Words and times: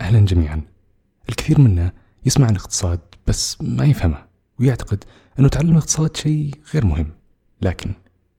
أهلا 0.00 0.20
جميعا. 0.20 0.62
الكثير 1.28 1.60
منا 1.60 1.92
يسمع 2.26 2.46
عن 2.46 2.52
الاقتصاد 2.52 3.00
بس 3.26 3.62
ما 3.62 3.84
يفهمه 3.84 4.24
ويعتقد 4.60 5.04
أنه 5.38 5.48
تعلم 5.48 5.70
الاقتصاد 5.70 6.16
شيء 6.16 6.54
غير 6.74 6.86
مهم. 6.86 7.10
لكن 7.62 7.92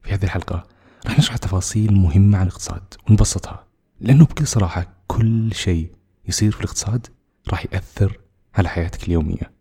في 0.03 0.13
هذه 0.13 0.23
الحلقة 0.23 0.63
راح 1.05 1.19
نشرح 1.19 1.37
تفاصيل 1.37 1.93
مهمة 1.93 2.37
عن 2.37 2.47
الاقتصاد 2.47 2.93
ونبسطها 3.09 3.65
لأنه 4.01 4.25
بكل 4.25 4.47
صراحة 4.47 4.93
كل 5.07 5.53
شيء 5.53 5.91
يصير 6.27 6.51
في 6.51 6.59
الاقتصاد 6.59 7.07
راح 7.49 7.65
يأثر 7.73 8.19
على 8.55 8.69
حياتك 8.69 9.03
اليومية. 9.07 9.51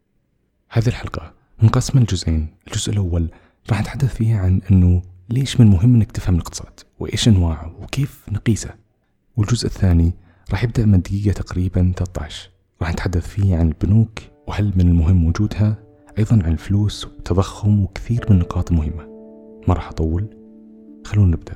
هذه 0.71 0.87
الحلقة 0.89 1.35
منقسمة 1.63 2.01
لجزئين 2.01 2.55
الجزء 2.67 2.93
الأول 2.93 3.31
راح 3.71 3.81
نتحدث 3.81 4.15
فيه 4.15 4.37
عن 4.37 4.61
أنه 4.71 5.03
ليش 5.29 5.61
من 5.61 5.67
المهم 5.67 5.95
أنك 5.95 6.13
تفهم 6.13 6.35
الاقتصاد 6.35 6.81
وإيش 6.99 7.29
أنواعه 7.29 7.77
وكيف 7.81 8.25
نقيسه. 8.29 8.71
والجزء 9.37 9.67
الثاني 9.67 10.13
راح 10.51 10.65
يبدأ 10.65 10.87
من 10.87 11.01
دقيقة 11.01 11.33
تقريبا 11.33 11.93
13 11.97 12.51
راح 12.83 12.93
نتحدث 12.93 13.29
فيه 13.29 13.57
عن 13.57 13.69
البنوك 13.69 14.19
وهل 14.47 14.73
من 14.77 14.89
المهم 14.89 15.27
وجودها 15.27 15.77
أيضا 16.19 16.39
عن 16.45 16.53
الفلوس 16.53 17.05
والتضخم 17.05 17.83
وكثير 17.83 18.27
من 18.29 18.37
النقاط 18.37 18.71
المهمة 18.71 19.09
ما 19.69 19.75
راح 19.75 19.89
أطول 19.89 20.27
خلونا 21.05 21.37
نبدأ. 21.37 21.55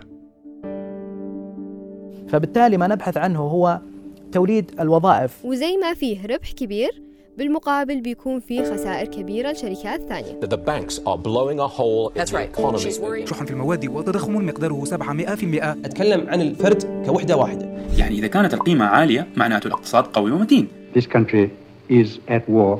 فبالتالي 2.28 2.76
ما 2.76 2.86
نبحث 2.86 3.16
عنه 3.16 3.40
هو 3.40 3.80
توليد 4.32 4.80
الوظائف. 4.80 5.44
وزي 5.44 5.76
ما 5.76 5.94
فيه 5.94 6.26
ربح 6.26 6.52
كبير 6.52 7.02
بالمقابل 7.38 8.00
بيكون 8.00 8.40
فيه 8.40 8.62
خسائر 8.62 9.06
كبيرة 9.06 9.52
لشركات 9.52 10.02
ثانية 10.02 10.40
that 10.40 10.48
the 10.48 10.56
banks 10.56 10.98
are 10.98 11.18
blowing 11.18 11.60
a 11.60 11.68
hole 11.68 12.08
in 12.08 12.18
That's 12.18 12.30
the 12.30 12.36
right. 12.36 12.50
economy. 12.58 12.78
She's 12.78 12.98
worried. 12.98 13.28
شح 13.28 13.42
في 13.44 13.50
المواد 13.50 13.86
وتضخم 13.86 14.46
مقداره 14.46 14.84
700% 14.84 14.90
أتكلم 15.84 16.28
عن 16.28 16.40
الفرد 16.40 17.02
كوحدة 17.06 17.36
واحدة 17.36 17.66
يعني 17.98 18.18
إذا 18.18 18.26
كانت 18.26 18.54
القيمة 18.54 18.84
عالية 18.84 19.28
معناته 19.36 19.66
الاقتصاد 19.66 20.04
قوي 20.04 20.30
ومتين 20.30 20.68
this 20.98 21.02
country 21.04 21.48
is 21.90 22.08
at 22.28 22.42
war. 22.48 22.78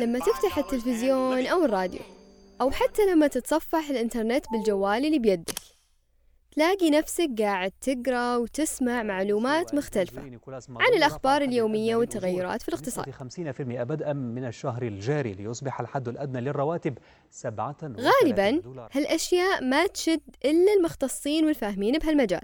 لما 0.00 0.18
تفتح 0.18 0.58
التلفزيون 0.58 1.46
أو 1.46 1.64
الراديو 1.64 2.00
أو 2.60 2.70
حتى 2.70 3.02
لما 3.06 3.26
تتصفح 3.26 3.90
الإنترنت 3.90 4.44
بالجوال 4.52 5.06
اللي 5.06 5.18
بيدك 5.18 5.75
تلاقي 6.56 6.90
نفسك 6.90 7.30
قاعد 7.38 7.72
تقرأ 7.80 8.36
وتسمع 8.36 9.02
معلومات 9.02 9.74
مختلفة 9.74 10.22
عن 10.68 10.92
الأخبار 10.96 11.42
اليومية 11.42 11.96
والتغيرات 11.96 12.62
في 12.62 12.68
الاقتصاد. 12.68 13.10
50% 13.10 13.60
بدءا 13.60 14.12
من 14.12 14.44
الشهر 14.44 14.82
الجاري 14.82 15.32
ليصبح 15.32 15.80
الحد 15.80 16.08
الأدنى 16.08 16.40
للرواتب 16.40 16.98
سبعة 17.30 17.76
غالبا 17.82 18.62
هالأشياء 18.92 19.64
ما 19.64 19.86
تشد 19.86 20.20
إلا 20.44 20.72
المختصين 20.72 21.44
والفاهمين 21.46 21.98
بهالمجال 21.98 22.42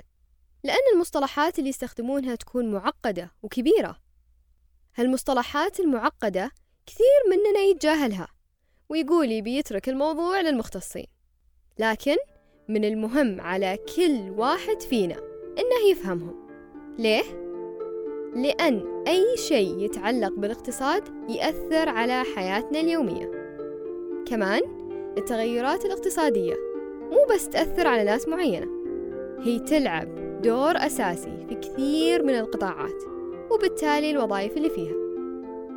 لأن 0.65 0.95
المصطلحات 0.95 1.59
اللي 1.59 1.71
يستخدمونها 1.71 2.35
تكون 2.35 2.71
معقدة 2.73 3.31
وكبيرة. 3.43 3.97
هالمصطلحات 4.97 5.81
المعقدة 5.81 6.51
كثير 6.87 7.21
مننا 7.31 7.61
يتجاهلها 7.61 8.29
ويقول 8.89 9.33
يبي 9.33 9.57
يترك 9.59 9.89
الموضوع 9.89 10.41
للمختصين. 10.41 11.07
لكن 11.79 12.17
من 12.69 12.85
المهم 12.85 13.41
على 13.41 13.79
كل 13.97 14.19
واحد 14.37 14.83
فينا 14.83 15.17
إنه 15.59 15.91
يفهمهم. 15.91 16.35
ليه؟ 16.99 17.23
لأن 18.35 19.05
أي 19.09 19.37
شيء 19.37 19.79
يتعلق 19.79 20.33
بالاقتصاد 20.33 21.03
يأثر 21.29 21.89
على 21.89 22.23
حياتنا 22.37 22.81
اليومية. 22.81 23.31
كمان 24.27 24.61
التغيرات 25.19 25.85
الاقتصادية 25.85 26.55
مو 27.11 27.35
بس 27.35 27.49
تأثر 27.49 27.87
على 27.87 28.05
ناس 28.05 28.29
معينة 28.29 28.67
هي 29.41 29.59
تلعب 29.59 30.43
دور 30.43 30.77
أساسي 30.77 31.47
في 31.49 31.55
كثير 31.55 32.23
من 32.23 32.35
القطاعات 32.35 33.03
وبالتالي 33.51 34.11
الوظائف 34.11 34.57
اللي 34.57 34.71
فيها. 34.71 34.95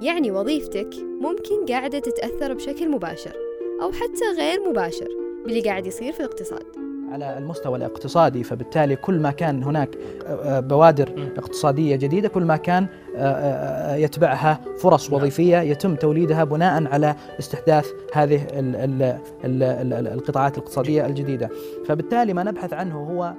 يعني 0.01 0.31
وظيفتك 0.31 0.89
ممكن 0.99 1.65
قاعدة 1.65 1.99
تتأثر 1.99 2.53
بشكل 2.53 2.89
مباشر 2.89 3.35
أو 3.81 3.91
حتى 3.91 4.25
غير 4.37 4.69
مباشر. 4.69 5.24
باللي 5.45 5.61
قاعد 5.61 5.85
يصير 5.87 6.13
في 6.13 6.19
الاقتصاد. 6.19 6.63
على 7.11 7.37
المستوى 7.37 7.77
الاقتصادي 7.77 8.43
فبالتالي 8.43 8.95
كل 8.95 9.19
ما 9.19 9.31
كان 9.31 9.63
هناك 9.63 9.89
آه، 10.25 10.57
آه، 10.57 10.59
بوادر 10.59 11.31
اقتصادية 11.37 11.95
جديدة 11.95 12.27
كل 12.29 12.43
ما 12.43 12.57
كان 12.57 12.87
آه، 13.15 13.95
يتبعها 13.95 14.61
فرص 14.79 15.13
وظيفية 15.13 15.57
يتم 15.57 15.95
توليدها 15.95 16.43
بناء 16.43 16.87
على 16.87 17.15
استحداث 17.39 17.87
هذه 18.13 18.43
ال- 18.43 18.75
ال- 18.75 19.01
ال- 19.45 19.63
ال- 19.63 19.93
ال- 19.93 20.07
القطاعات 20.07 20.57
الاقتصادية 20.57 21.05
الجديدة. 21.05 21.49
فبالتالي 21.85 22.33
ما 22.33 22.43
نبحث 22.43 22.73
عنه 22.73 22.99
هو 23.09 23.33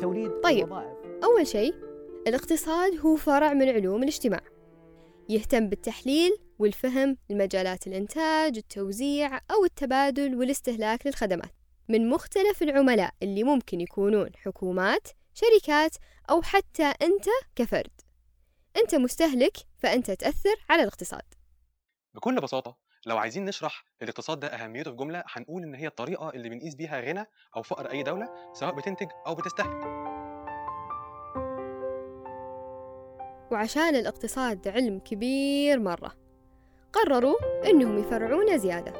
توليد 0.00 0.30
طيب. 0.30 0.68
أول 1.24 1.46
شيء 1.46 1.74
الاقتصاد 2.26 2.92
هو 3.06 3.16
فرع 3.16 3.52
من 3.52 3.68
علوم 3.68 4.02
الاجتماع. 4.02 4.40
يهتم 5.28 5.68
بالتحليل 5.68 6.36
والفهم 6.58 7.16
لمجالات 7.30 7.86
الإنتاج 7.86 8.56
التوزيع 8.56 9.36
أو 9.36 9.64
التبادل 9.64 10.34
والاستهلاك 10.34 11.06
للخدمات. 11.06 11.52
من 11.88 12.08
مختلف 12.10 12.62
العملاء 12.62 13.14
اللي 13.22 13.44
ممكن 13.44 13.80
يكونون 13.80 14.30
حكومات 14.36 15.08
شركات 15.34 15.96
أو 16.30 16.42
حتى 16.42 16.82
أنت 17.02 17.24
كفرد. 17.56 18.00
أنت 18.76 18.94
مستهلك 18.94 19.56
فأنت 19.78 20.10
تأثر 20.10 20.54
على 20.70 20.82
الاقتصاد. 20.82 21.22
بكل 22.14 22.40
بساطة 22.40 22.76
لو 23.06 23.18
عايزين 23.18 23.44
نشرح 23.44 23.84
الاقتصاد 24.02 24.40
ده 24.40 24.48
أهميته 24.48 24.90
في 24.90 24.96
جملة 24.96 25.22
هنقول 25.26 25.62
إن 25.62 25.74
هي 25.74 25.86
الطريقة 25.86 26.30
اللي 26.30 26.48
بنقيس 26.48 26.74
بيها 26.74 27.00
غنى 27.00 27.24
أو 27.56 27.62
فقر 27.62 27.90
أي 27.90 28.02
دولة 28.02 28.28
سواء 28.52 28.74
بتنتج 28.74 29.06
أو 29.26 29.34
بتستهلك. 29.34 29.86
وعشان 33.52 33.96
الاقتصاد 33.96 34.68
علم 34.68 34.98
كبير 34.98 35.78
مرة 35.78 36.25
قرروا 36.92 37.36
إنهم 37.70 37.98
يفرعونه 37.98 38.56
زيادة 38.56 38.92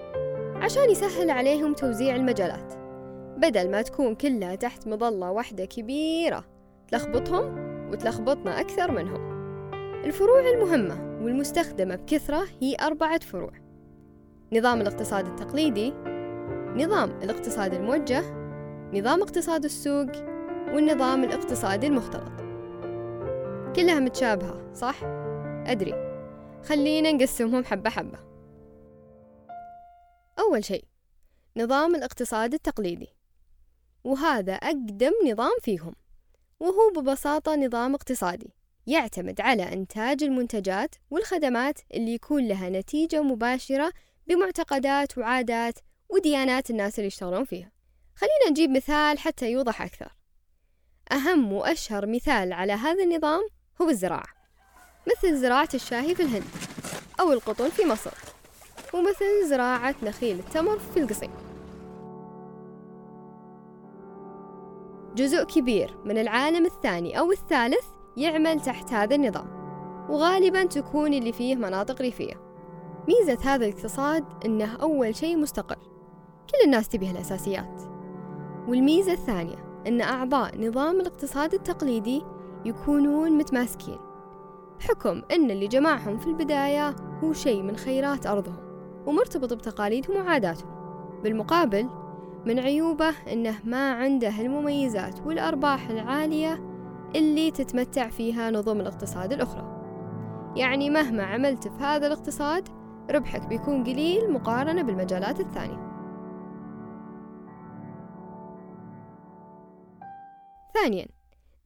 عشان 0.56 0.90
يسهل 0.90 1.30
عليهم 1.30 1.72
توزيع 1.72 2.16
المجالات. 2.16 2.74
بدل 3.36 3.70
ما 3.70 3.82
تكون 3.82 4.14
كلها 4.14 4.54
تحت 4.54 4.86
مظلة 4.86 5.30
واحدة 5.30 5.64
كبيرة 5.64 6.44
تلخبطهم 6.88 7.66
وتلخبطنا 7.90 8.60
أكثر 8.60 8.90
منهم. 8.90 9.36
الفروع 10.04 10.40
المهمة 10.40 11.24
والمستخدمة 11.24 11.96
بكثرة 11.96 12.46
هي 12.60 12.76
أربعة 12.80 13.18
فروع. 13.18 13.52
نظام 14.52 14.80
الاقتصاد 14.80 15.26
التقليدي 15.26 15.94
نظام 16.76 17.10
الاقتصاد 17.22 17.74
الموجه 17.74 18.22
نظام 18.94 19.22
اقتصاد 19.22 19.64
السوق 19.64 20.10
والنظام 20.74 21.24
الاقتصادي 21.24 21.86
المختلط. 21.86 22.32
كلها 23.76 24.00
متشابهة 24.00 24.72
صح؟ 24.74 25.04
أدري. 25.66 26.05
خلينا 26.68 27.12
نقسمهم 27.12 27.64
حبة 27.64 27.90
حبة. 27.90 28.18
أول 30.38 30.64
شيء 30.64 30.84
نظام 31.56 31.94
الاقتصاد 31.94 32.54
التقليدي. 32.54 33.08
وهذا 34.04 34.54
أقدم 34.54 35.12
نظام 35.26 35.56
فيهم. 35.62 35.94
وهو 36.60 36.92
ببساطة 36.96 37.56
نظام 37.56 37.94
اقتصادي 37.94 38.54
يعتمد 38.86 39.40
على 39.40 39.72
إنتاج 39.72 40.22
المنتجات 40.22 40.94
والخدمات 41.10 41.78
اللي 41.94 42.14
يكون 42.14 42.48
لها 42.48 42.70
نتيجة 42.70 43.22
مباشرة 43.22 43.92
بمعتقدات 44.26 45.18
وعادات 45.18 45.78
وديانات 46.08 46.70
الناس 46.70 46.98
اللي 46.98 47.06
يشتغلون 47.06 47.44
فيها. 47.44 47.72
خلينا 48.14 48.50
نجيب 48.50 48.70
مثال 48.70 49.18
حتى 49.18 49.50
يوضح 49.50 49.82
أكثر. 49.82 50.12
أهم 51.12 51.52
وأشهر 51.52 52.06
مثال 52.06 52.52
على 52.52 52.72
هذا 52.72 53.04
النظام 53.04 53.48
هو 53.82 53.88
الزراعة. 53.88 54.36
مثل 55.06 55.36
زراعة 55.36 55.68
الشاهي 55.74 56.14
في 56.14 56.22
الهند 56.22 56.44
أو 57.20 57.32
القطن 57.32 57.68
في 57.68 57.86
مصر 57.86 58.10
ومثل 58.94 59.48
زراعة 59.48 59.94
نخيل 60.02 60.38
التمر 60.38 60.78
في 60.78 61.00
القصيم. 61.00 61.30
جزء 65.14 65.44
كبير 65.44 65.96
من 66.04 66.18
العالم 66.18 66.66
الثاني 66.66 67.18
أو 67.18 67.32
الثالث 67.32 67.84
يعمل 68.16 68.60
تحت 68.60 68.92
هذا 68.92 69.14
النظام 69.14 69.46
وغالبا 70.10 70.64
تكون 70.64 71.14
اللي 71.14 71.32
فيه 71.32 71.56
مناطق 71.56 72.02
ريفية. 72.02 72.40
ميزة 73.08 73.38
هذا 73.44 73.66
الاقتصاد 73.66 74.24
إنه 74.44 74.76
أول 74.76 75.16
شيء 75.16 75.36
مستقل 75.36 75.76
كل 76.50 76.64
الناس 76.64 76.88
تبيه 76.88 77.10
الأساسيات. 77.10 77.82
والميزة 78.68 79.12
الثانية 79.12 79.82
إن 79.86 80.00
أعضاء 80.00 80.66
نظام 80.66 81.00
الاقتصاد 81.00 81.54
التقليدي 81.54 82.22
يكونون 82.64 83.32
متماسكين 83.32 84.05
بحكم 84.78 85.22
إن 85.32 85.50
اللي 85.50 85.66
جمعهم 85.66 86.18
في 86.18 86.26
البداية 86.26 86.96
هو 87.24 87.32
شيء 87.32 87.62
من 87.62 87.76
خيرات 87.76 88.26
أرضهم 88.26 88.56
ومرتبط 89.06 89.52
بتقاليدهم 89.52 90.16
وعاداتهم. 90.16 90.76
بالمقابل 91.22 91.88
من 92.46 92.58
عيوبه 92.58 93.14
إنه 93.32 93.54
ما 93.64 93.92
عنده 93.92 94.40
المميزات 94.40 95.20
والأرباح 95.26 95.88
العالية 95.88 96.60
اللي 97.14 97.50
تتمتع 97.50 98.08
فيها 98.08 98.50
نظم 98.50 98.80
الاقتصاد 98.80 99.32
الأخرى. 99.32 99.76
يعني 100.56 100.90
مهما 100.90 101.22
عملت 101.22 101.68
في 101.68 101.78
هذا 101.80 102.06
الاقتصاد 102.06 102.68
ربحك 103.10 103.46
بيكون 103.46 103.84
قليل 103.84 104.32
مقارنة 104.32 104.82
بالمجالات 104.82 105.40
الثانية. 105.40 105.86
ثانيا 110.74 111.06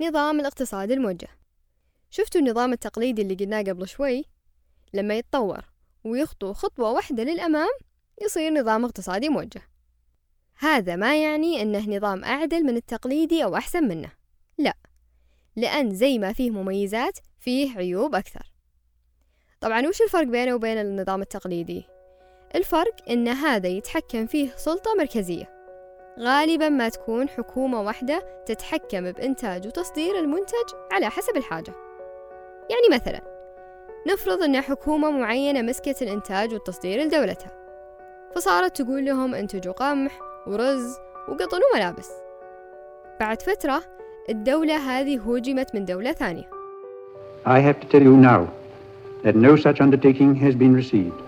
نظام 0.01 0.41
الاقتصاد 0.41 0.91
الموجه. 0.91 1.29
شفتوا 2.11 2.41
النظام 2.41 2.73
التقليدي 2.73 3.23
اللي 3.23 3.35
قلناه 3.35 3.63
قبل 3.63 3.89
شوي؟ 3.89 4.25
لما 4.95 5.19
يتطور 5.19 5.65
ويخطو 6.05 6.53
خطوة 6.53 6.91
واحدة 6.91 7.23
للأمام 7.23 7.71
يصير 8.23 8.53
نظام 8.53 8.85
اقتصادي 8.85 9.29
موجه. 9.29 9.63
هذا 10.59 10.97
ما 10.97 11.23
يعني 11.23 11.63
أنه 11.63 11.97
نظام 11.97 12.25
أعدل 12.25 12.65
من 12.65 12.77
التقليدي 12.77 13.45
أو 13.45 13.57
أحسن 13.57 13.85
منه. 13.89 14.13
لا 14.59 14.75
لأن 15.57 15.95
زي 15.95 16.19
ما 16.19 16.33
فيه 16.33 16.51
مميزات 16.51 17.19
فيه 17.39 17.77
عيوب 17.79 18.15
أكثر. 18.15 18.53
طبعا 19.61 19.87
وش 19.87 20.03
الفرق 20.03 20.27
بينه 20.27 20.55
وبين 20.55 20.79
النظام 20.79 21.23
التقليدي؟ 21.23 21.85
الفرق 22.55 23.11
إن 23.11 23.29
هذا 23.29 23.69
يتحكم 23.69 24.27
فيه 24.27 24.57
سلطة 24.57 24.95
مركزية. 24.99 25.61
غالبا 26.19 26.69
ما 26.69 26.89
تكون 26.89 27.29
حكومة 27.29 27.81
واحدة 27.81 28.45
تتحكم 28.47 29.13
بإنتاج 29.13 29.67
وتصدير 29.67 30.19
المنتج 30.19 30.75
على 30.93 31.11
حسب 31.11 31.37
الحاجة. 31.37 31.90
يعني 32.71 33.01
مثلا 33.01 33.21
نفرض 34.13 34.43
أن 34.43 34.61
حكومة 34.61 35.11
معينة 35.11 35.63
مسكت 35.63 36.03
الإنتاج 36.03 36.53
والتصدير 36.53 37.01
لدولتها 37.01 37.51
فصارت 38.35 38.83
تقول 38.83 39.05
لهم 39.05 39.35
انتجوا 39.35 39.73
قمح 39.73 40.21
ورز 40.47 40.97
وقطن 41.29 41.61
وملابس. 41.73 42.11
بعد 43.21 43.43
فترة 43.43 43.83
الدولة 44.29 44.77
هذه 44.77 45.19
هوجمت 45.19 45.75
من 45.75 45.85
دولة 45.85 46.13
ثانية. 46.13 46.51
I 47.47 47.59
have 47.61 47.81
to 47.81 47.87
tell 47.93 48.03
you 48.03 48.17
now 48.17 48.49
that 49.25 49.37
no 49.37 49.57
such 49.57 49.81
undertaking 49.81 50.35
has 50.35 50.55
been 50.55 50.75
received 50.75 51.21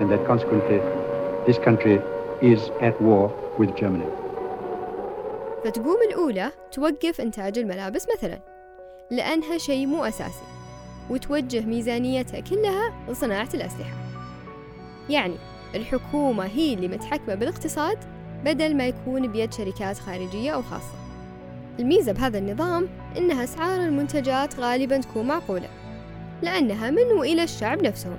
and 0.00 0.10
that 0.10 0.26
consequently 0.26 0.80
this 1.46 1.58
country 1.58 2.00
is 2.42 2.60
at 2.80 3.00
war 3.00 3.30
with 3.58 3.76
Germany. 3.76 4.10
فتقوم 5.64 6.02
الأولى 6.08 6.50
توقف 6.72 7.20
إنتاج 7.20 7.58
الملابس 7.58 8.06
مثلا. 8.16 8.53
لأنها 9.10 9.58
شيء 9.58 9.86
مو 9.86 10.04
أساسي 10.04 10.44
وتوجه 11.10 11.60
ميزانيتها 11.60 12.40
كلها 12.40 12.92
لصناعة 13.08 13.48
الأسلحة. 13.54 13.96
يعني 15.10 15.34
الحكومة 15.74 16.44
هي 16.44 16.74
اللي 16.74 16.88
متحكمة 16.88 17.34
بالاقتصاد 17.34 17.98
بدل 18.44 18.76
ما 18.76 18.86
يكون 18.86 19.32
بيد 19.32 19.52
شركات 19.52 19.98
خارجية 19.98 20.50
أو 20.50 20.62
خاصة. 20.62 20.94
الميزة 21.78 22.12
بهذا 22.12 22.38
النظام 22.38 22.88
إن 23.18 23.30
أسعار 23.30 23.80
المنتجات 23.80 24.60
غالبا 24.60 25.00
تكون 25.00 25.26
معقولة 25.26 25.68
لأنها 26.42 26.90
من 26.90 27.18
وإلى 27.18 27.42
الشعب 27.42 27.82
نفسهم 27.82 28.18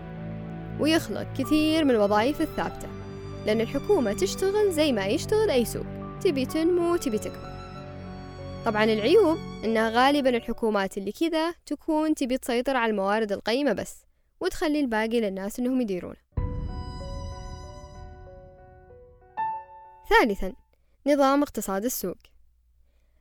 ويخلق 0.80 1.28
كثير 1.38 1.86
من 1.86 1.92
الوظائف 1.92 2.42
الثابتة 2.42 2.88
لأن 3.46 3.62
الحكومة 3.62 4.14
تشتغل 4.14 4.72
زي 4.72 4.92
ما 4.92 5.06
يشتغل 5.06 5.50
أي 5.50 5.66
سوق 5.66 5.86
تبي 6.24 6.46
تنمو 6.46 6.96
تبي 6.96 7.18
تكبر. 7.18 7.55
طبعا 8.66 8.84
العيوب 8.84 9.38
إنها 9.64 9.90
غالبا 9.90 10.30
الحكومات 10.30 10.98
اللي 10.98 11.12
كذا 11.12 11.52
تكون 11.66 12.16
تبي 12.16 12.38
تسيطر 12.38 12.78
على 12.78 12.90
الموارد 12.90 13.32
القيمة 13.32 13.74
بس 13.74 13.96
وتخلي 14.40 14.80
الباقي 14.80 15.22
للناس 15.22 15.60
إنهم 15.60 15.82
يديرونه. 15.82 16.16
ثالثا 20.10 20.54
نظام 21.08 21.42
اقتصاد 21.42 21.86
السوق. 21.86 22.18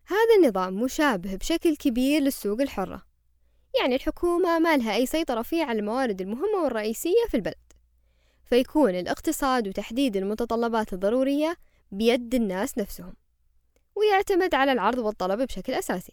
هذا 0.07 0.43
النظام 0.43 0.83
مشابه 0.83 1.37
بشكل 1.37 1.77
كبير 1.77 2.23
للسوق 2.23 2.61
الحرة. 2.61 3.03
يعني 3.81 3.95
الحكومة 3.95 4.59
ما 4.59 4.77
لها 4.77 4.95
أي 4.95 5.07
سيطرة 5.07 5.43
فيه 5.43 5.65
على 5.65 5.79
الموارد 5.79 6.21
المهمة 6.21 6.63
والرئيسية 6.65 7.27
في 7.29 7.37
البلد. 7.37 7.73
فيكون 8.45 8.95
الاقتصاد 8.95 9.69
وتحديد 9.69 10.17
المتطلبات 10.17 10.93
الضرورية 10.93 11.57
بيد 11.91 12.35
الناس 12.35 12.79
نفسهم. 12.79 13.24
ويعتمد 13.95 14.55
على 14.55 14.73
العرض 14.73 14.99
والطلب 14.99 15.43
بشكل 15.43 15.73
أساسي. 15.73 16.13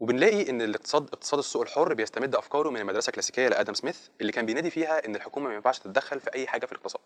وبنلاقي 0.00 0.50
إن 0.50 0.62
الاقتصاد 0.62 1.02
اقتصاد 1.02 1.38
السوق 1.38 1.62
الحر 1.62 1.94
بيستمد 1.94 2.34
أفكاره 2.34 2.70
من 2.70 2.80
المدرسة 2.80 3.10
الكلاسيكية 3.10 3.48
لآدم 3.48 3.74
سميث 3.74 4.08
اللي 4.20 4.32
كان 4.32 4.46
بينادي 4.46 4.70
فيها 4.70 5.06
إن 5.06 5.16
الحكومة 5.16 5.48
ما 5.48 5.54
ينفعش 5.54 5.78
تتدخل 5.78 6.20
في 6.20 6.34
أي 6.34 6.46
حاجة 6.46 6.66
في 6.66 6.72
الاقتصاد. 6.72 7.02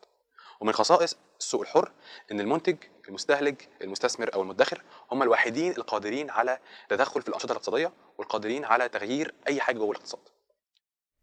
ومن 0.61 0.73
خصائص 0.73 1.17
السوق 1.41 1.61
الحر 1.61 1.93
إن 2.33 2.41
المنتج 2.41 2.77
المستهلك 3.09 3.69
المستثمر 3.83 4.35
أو 4.35 4.43
المدخر 4.43 4.83
هم 5.11 5.23
الوحيدين 5.23 5.73
القادرين 5.73 6.31
على 6.31 6.59
التدخل 6.83 7.23
في 7.23 7.29
الأنشطة 7.29 7.53
الاقتصادية 7.53 7.93
والقادرين 8.19 8.65
على 8.65 8.89
تغيير 8.89 9.35
أي 9.49 9.61
حاجة 9.61 9.77
جوه 9.77 9.91
الاقتصاد. 9.91 10.21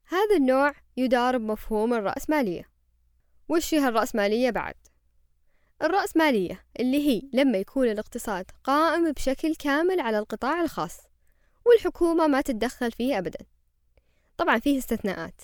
هذا 0.07 0.35
النوع 0.37 0.73
يدار 0.97 1.37
بمفهوم 1.37 1.93
الرأسمالية. 1.93 2.69
وش 3.49 3.73
هي 3.73 3.87
الرأسمالية 3.87 4.49
بعد؟ 4.49 4.75
الرأسمالية 5.81 6.65
اللي 6.79 7.07
هي 7.07 7.21
لما 7.33 7.57
يكون 7.57 7.87
الاقتصاد 7.87 8.45
قائم 8.63 9.11
بشكل 9.11 9.55
كامل 9.55 9.99
على 9.99 10.19
القطاع 10.19 10.61
الخاص 10.61 10.97
والحكومة 11.65 12.27
ما 12.27 12.41
تتدخل 12.41 12.91
فيه 12.91 13.17
أبدا. 13.17 13.39
طبعا 14.37 14.59
فيه 14.59 14.77
استثناءات. 14.77 15.41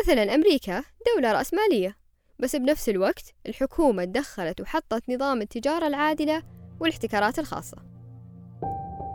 مثلا 0.00 0.34
أمريكا 0.34 0.84
دولة 1.14 1.32
رأسمالية 1.32 1.96
بس 2.38 2.56
بنفس 2.56 2.88
الوقت 2.88 3.34
الحكومة 3.46 4.04
تدخلت 4.04 4.60
وحطت 4.60 5.10
نظام 5.10 5.42
التجارة 5.42 5.86
العادلة 5.86 6.42
والاحتكارات 6.80 7.38
الخاصة. 7.38 7.76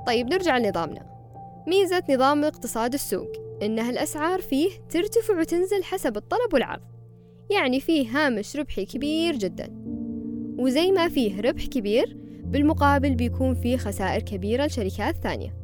طيب 0.07 0.27
نرجع 0.27 0.57
لنظامنا. 0.57 1.13
ميزة 1.67 2.03
نظام 2.09 2.43
اقتصاد 2.43 2.93
السوق 2.93 3.31
إنها 3.61 3.89
الأسعار 3.89 4.41
فيه 4.41 4.87
ترتفع 4.89 5.39
وتنزل 5.39 5.83
حسب 5.83 6.17
الطلب 6.17 6.53
والعرض. 6.53 6.83
يعني 7.51 7.79
فيه 7.79 8.09
هامش 8.09 8.55
ربحي 8.55 8.85
كبير 8.85 9.35
جدا. 9.35 9.83
وزي 10.63 10.91
ما 10.91 11.09
فيه 11.09 11.41
ربح 11.41 11.65
كبير 11.65 12.17
بالمقابل 12.43 13.15
بيكون 13.15 13.55
فيه 13.55 13.77
خسائر 13.77 14.21
كبيرة 14.21 14.65
لشركات 14.65 15.15
ثانية. 15.15 15.55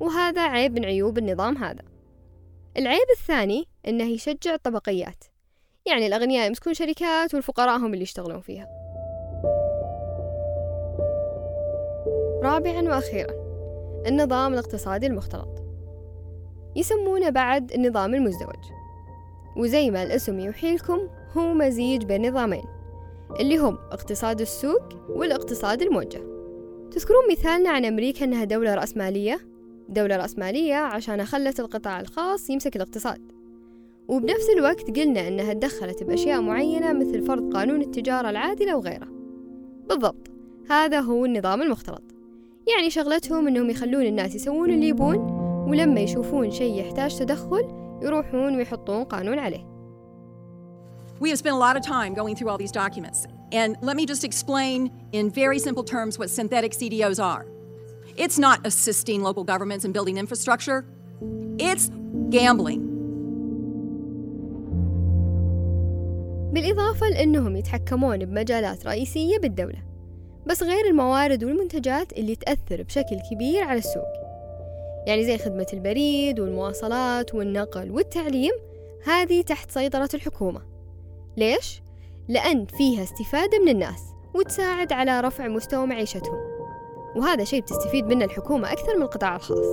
وهذا 0.00 0.42
عيب 0.42 0.72
من 0.72 0.84
عيوب 0.84 1.18
النظام 1.18 1.56
هذا. 1.56 1.82
العيب 2.76 3.06
الثاني 3.18 3.64
إنه 3.88 4.04
يشجع 4.04 4.54
الطبقيات. 4.54 5.24
يعني 5.86 6.06
الأغنياء 6.06 6.46
يمسكون 6.46 6.74
شركات 6.74 7.34
والفقراء 7.34 7.78
هم 7.78 7.92
اللي 7.92 8.02
يشتغلون 8.02 8.40
فيها. 8.40 8.68
رابعا 12.42 12.82
وأخيرا 12.82 13.34
النظام 14.06 14.52
الاقتصادي 14.52 15.06
المختلط. 15.06 15.62
يسمونه 16.76 17.30
بعد 17.30 17.72
النظام 17.72 18.14
المزدوج. 18.14 18.64
وزي 19.56 19.90
ما 19.90 20.02
الاسم 20.02 20.40
يوحي 20.40 20.74
لكم 20.74 20.98
هو 21.36 21.54
مزيج 21.54 22.04
بين 22.04 22.28
نظامين. 22.28 22.81
اللي 23.40 23.58
هم 23.58 23.78
اقتصاد 23.92 24.40
السوق 24.40 24.82
والاقتصاد 25.08 25.82
الموجة. 25.82 26.22
تذكرون 26.90 27.30
مثالنا 27.30 27.70
عن 27.70 27.84
أمريكا 27.84 28.24
أنها 28.24 28.44
دولة 28.44 28.74
رأسمالية؟ 28.74 29.40
دولة 29.88 30.16
رأسمالية 30.16 30.74
عشان 30.74 31.24
خلت 31.24 31.60
القطاع 31.60 32.00
الخاص 32.00 32.50
يمسك 32.50 32.76
الاقتصاد. 32.76 33.32
وبنفس 34.08 34.50
الوقت 34.56 34.98
قلنا 34.98 35.28
أنها 35.28 35.52
تدخلت 35.52 36.02
بأشياء 36.02 36.40
معينة 36.40 36.92
مثل 36.92 37.26
فرض 37.26 37.54
قانون 37.54 37.80
التجارة 37.80 38.30
العادلة 38.30 38.76
وغيره. 38.76 39.08
بالضبط 39.88 40.30
هذا 40.70 41.00
هو 41.00 41.24
النظام 41.24 41.62
المختلط 41.62 42.02
يعني 42.76 42.90
شغلتهم 42.90 43.46
أنهم 43.46 43.70
يخلون 43.70 44.06
الناس 44.06 44.34
يسوون 44.34 44.70
اللي 44.70 44.88
يبون 44.88 45.16
ولما 45.68 46.00
يشوفون 46.00 46.50
شيء 46.50 46.80
يحتاج 46.80 47.18
تدخل 47.18 47.82
يروحون 48.02 48.56
ويحطون 48.56 49.04
قانون 49.04 49.38
عليه. 49.38 49.71
We 51.22 51.30
have 51.30 51.38
spent 51.38 51.54
a 51.54 51.58
lot 51.66 51.76
of 51.76 51.84
time 51.84 52.14
going 52.14 52.34
through 52.34 52.48
all 52.48 52.58
these 52.58 52.72
documents. 52.72 53.28
And 53.52 53.76
let 53.80 53.94
me 53.94 54.04
just 54.06 54.24
explain 54.24 54.90
in 55.12 55.30
very 55.30 55.60
simple 55.60 55.84
terms 55.84 56.18
what 56.18 56.28
synthetic 56.30 56.72
CDOs 56.72 57.22
are. 57.22 57.46
It's 58.16 58.38
not 58.40 58.58
assisting 58.66 59.22
local 59.22 59.44
governments 59.44 59.84
in 59.84 59.92
building 59.92 60.16
infrastructure, 60.18 60.84
it's 61.58 61.90
gambling. 62.30 62.88
بالإضافة 66.52 67.08
لأنهم 67.08 67.56
يتحكمون 67.56 68.24
بمجالات 68.24 68.86
رئيسية 68.86 69.38
بالدولة 69.38 69.82
بس 70.46 70.62
غير 70.62 70.86
الموارد 70.86 71.44
والمنتجات 71.44 72.12
اللي 72.12 72.36
تأثر 72.36 72.82
بشكل 72.82 73.16
كبير 73.30 73.64
على 73.64 73.78
السوق 73.78 74.12
يعني 75.06 75.24
زي 75.24 75.38
خدمة 75.38 75.66
البريد 75.72 76.40
والمواصلات 76.40 77.34
والنقل 77.34 77.90
والتعليم 77.90 78.52
هذه 79.04 79.42
تحت 79.42 79.70
سيطرة 79.70 80.08
الحكومة 80.14 80.71
ليش؟ 81.36 81.82
لأن 82.28 82.66
فيها 82.66 83.02
استفادة 83.02 83.58
من 83.58 83.68
الناس 83.68 84.00
وتساعد 84.34 84.92
على 84.92 85.20
رفع 85.20 85.48
مستوى 85.48 85.86
معيشتهم. 85.86 86.52
وهذا 87.16 87.44
شيء 87.44 87.60
بتستفيد 87.60 88.04
منه 88.04 88.24
الحكومة 88.24 88.72
أكثر 88.72 88.96
من 88.96 89.02
القطاع 89.02 89.36
الخاص. 89.36 89.66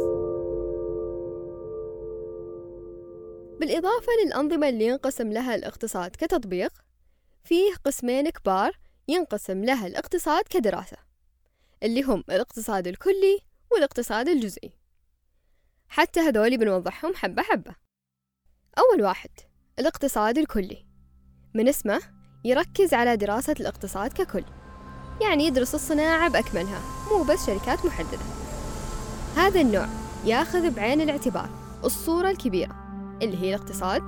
بالإضافة 3.60 4.08
للأنظمة 4.25 4.70
اللي 4.70 4.86
ينقسم 4.86 5.32
لها 5.32 5.56
الاقتصاد 5.56 6.12
كتطبيق 6.12 6.72
فيه 7.44 7.74
قسمين 7.86 8.30
كبار 8.30 8.72
ينقسم 9.08 9.63
لها 9.66 9.88
الاقتصاد 9.88 10.44
كدراسة 10.50 10.98
اللي 11.84 12.04
هم 12.04 12.24
الاقتصاد 12.30 12.88
الكلي 12.88 13.39
والاقتصاد 13.72 14.30
الجزئي. 14.30 14.72
حتى 15.88 16.20
هذولي 16.20 16.58
بنوضحهم 16.58 17.16
حبة 17.16 17.42
حبة. 17.42 17.75
أول 18.78 19.04
واحد 19.04 19.30
الاقتصاد 19.80 20.38
الكلي. 20.38 20.88
من 21.53 21.68
اسمه 21.68 22.00
يركز 22.46 22.94
على 22.94 23.18
دراسة 23.18 23.56
الاقتصاد 23.60 24.13
ككل. 24.13 24.44
يعني 25.22 25.46
يدرس 25.46 25.75
الصناعة 25.75 26.29
بأكملها 26.29 26.82
مو 27.12 27.24
بس 27.24 27.48
شركات 27.48 27.86
محددة. 27.86 28.20
هذا 29.36 29.62
النوع 29.62 29.86
ياخذ 30.25 30.72
بعين 30.72 31.01
الاعتبار 31.01 31.50
الصورة 31.84 32.29
الكبيرة 32.29 32.75
اللي 33.22 33.38
هي 33.41 33.56
الاقتصاد 33.56 34.03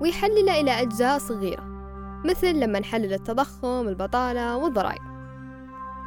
ويحلله 0.00 0.60
إلى 0.60 0.70
أجزاء 0.70 1.18
صغيرة 1.18 1.64
مثل 2.24 2.60
لما 2.60 2.78
نحلل 2.78 3.12
التضخم 3.12 3.88
البطالة 3.88 4.56
والضرائب. 4.56 5.02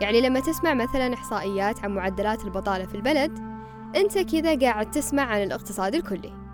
يعني 0.01 0.21
لما 0.21 0.39
تسمع 0.39 0.73
مثلا 0.73 1.13
إحصائيات 1.13 1.83
عن 1.83 1.95
معدلات 1.95 2.45
البطالة 2.45 2.85
في 2.85 2.95
البلد 2.95 3.39
أنت 3.95 4.17
كذا 4.17 4.59
قاعد 4.59 4.91
تسمع 4.91 5.23
عن 5.23 5.43
الاقتصاد 5.43 5.95
الكلي. 5.95 6.48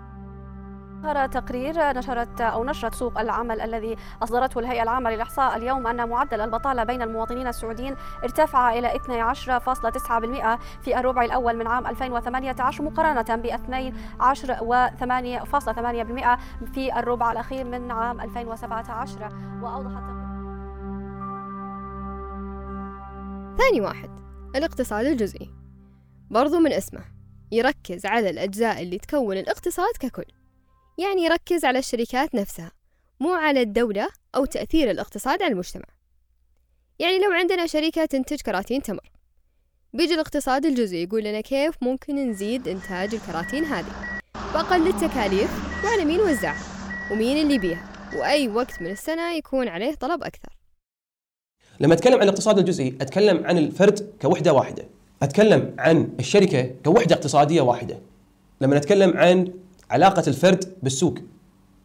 ظهر 1.02 1.26
تقرير 1.26 1.98
نشرت 1.98 2.40
أو 2.40 2.64
نشرت 2.64 2.94
سوق 2.94 3.20
العمل 3.20 3.60
الذي 3.60 3.96
أصدرته 4.22 4.58
الهيئة 4.58 4.82
العامة 4.82 5.10
للإحصاء 5.10 5.56
اليوم 5.56 5.86
أن 5.86 6.08
معدل 6.08 6.40
البطالة 6.40 6.84
بين 6.84 7.02
المواطنين 7.02 7.46
السعوديين 7.46 7.96
ارتفع 8.24 8.78
إلى 8.78 8.90
12.9% 8.90 8.98
في 10.84 10.98
الربع 10.98 11.24
الأول 11.24 11.56
من 11.56 11.66
عام 11.66 11.86
2018 11.86 12.84
مقارنة 12.84 13.36
ب 13.36 13.46
12.8% 13.46 13.56
في 16.72 16.98
الربع 16.98 17.32
الأخير 17.32 17.64
من 17.64 17.90
عام 17.90 18.20
2017 18.20 19.28
وأوضحت 19.62 20.16
ثاني 23.58 23.80
واحد 23.80 24.10
الاقتصاد 24.56 25.06
الجزئي. 25.06 25.50
برضو 26.30 26.58
من 26.58 26.72
اسمه 26.72 27.00
يركز 27.52 28.06
على 28.06 28.30
الأجزاء 28.30 28.82
اللي 28.82 28.98
تكون 28.98 29.36
الاقتصاد 29.36 29.92
ككل. 30.00 30.24
يعني 30.98 31.22
يركز 31.22 31.64
على 31.64 31.78
الشركات 31.78 32.34
نفسها 32.34 32.72
مو 33.20 33.32
على 33.32 33.62
الدولة 33.62 34.08
أو 34.34 34.44
تأثير 34.44 34.90
الاقتصاد 34.90 35.42
على 35.42 35.52
المجتمع. 35.52 35.84
يعني 36.98 37.18
لو 37.18 37.30
عندنا 37.32 37.66
شركة 37.66 38.04
تنتج 38.04 38.40
كراتين 38.40 38.82
تمر 38.82 39.10
بيجي 39.92 40.14
الاقتصاد 40.14 40.66
الجزئي 40.66 41.02
يقول 41.02 41.24
لنا 41.24 41.40
كيف 41.40 41.74
ممكن 41.82 42.30
نزيد 42.30 42.68
إنتاج 42.68 43.14
الكراتين 43.14 43.64
هذه؟ 43.64 44.20
بأقل 44.54 44.88
التكاليف 44.88 45.50
وعلى 45.84 46.04
مين 46.04 46.20
وزعها؟ 46.20 46.64
ومين 47.12 47.36
اللي 47.36 47.58
بيها 47.58 48.10
وأي 48.14 48.48
وقت 48.48 48.82
من 48.82 48.90
السنة 48.90 49.32
يكون 49.32 49.68
عليه 49.68 49.94
طلب 49.94 50.22
أكثر. 50.22 50.48
لما 51.80 51.94
أتكلم 51.94 52.14
عن 52.14 52.22
الاقتصاد 52.22 52.58
الجزئي 52.58 52.98
أتكلم 53.00 53.46
عن 53.46 53.58
الفرد 53.58 54.12
كوحدة 54.22 54.52
واحدة. 54.52 54.84
أتكلم 55.22 55.74
عن 55.78 56.08
الشركة 56.20 56.70
كوحدة 56.84 57.14
اقتصادية 57.14 57.60
واحدة. 57.60 57.98
لما 58.60 58.78
نتكلم 58.78 59.16
عن 59.16 59.52
علاقة 59.90 60.22
الفرد 60.26 60.78
بالسوق 60.82 61.18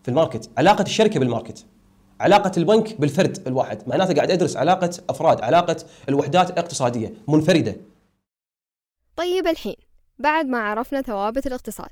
في 0.04 0.10
ال 0.10 0.15
market. 0.15 0.50
علاقة 0.58 0.82
الشركة 0.82 1.20
بال 1.20 1.30
market. 1.30 1.66
علاقة 2.20 2.52
البنك 2.58 3.02
بالفرد 3.02 3.48
الواحد. 3.48 3.90
معناته 3.90 4.14
قاعد 4.14 4.32
أدرس 4.32 4.58
علاقة 4.58 4.90
أفراد 5.10 5.42
علاقة 5.42 5.76
الوحدات 6.10 6.50
الاقتصادية 6.50 7.14
منفردة. 7.28 7.76
طيب 9.16 9.48
الحين 9.48 9.76
بعد 10.20 10.46
ما 10.46 10.60
عرفنا 10.60 11.02
ثوابت 11.02 11.48
الاقتصاد 11.48 11.92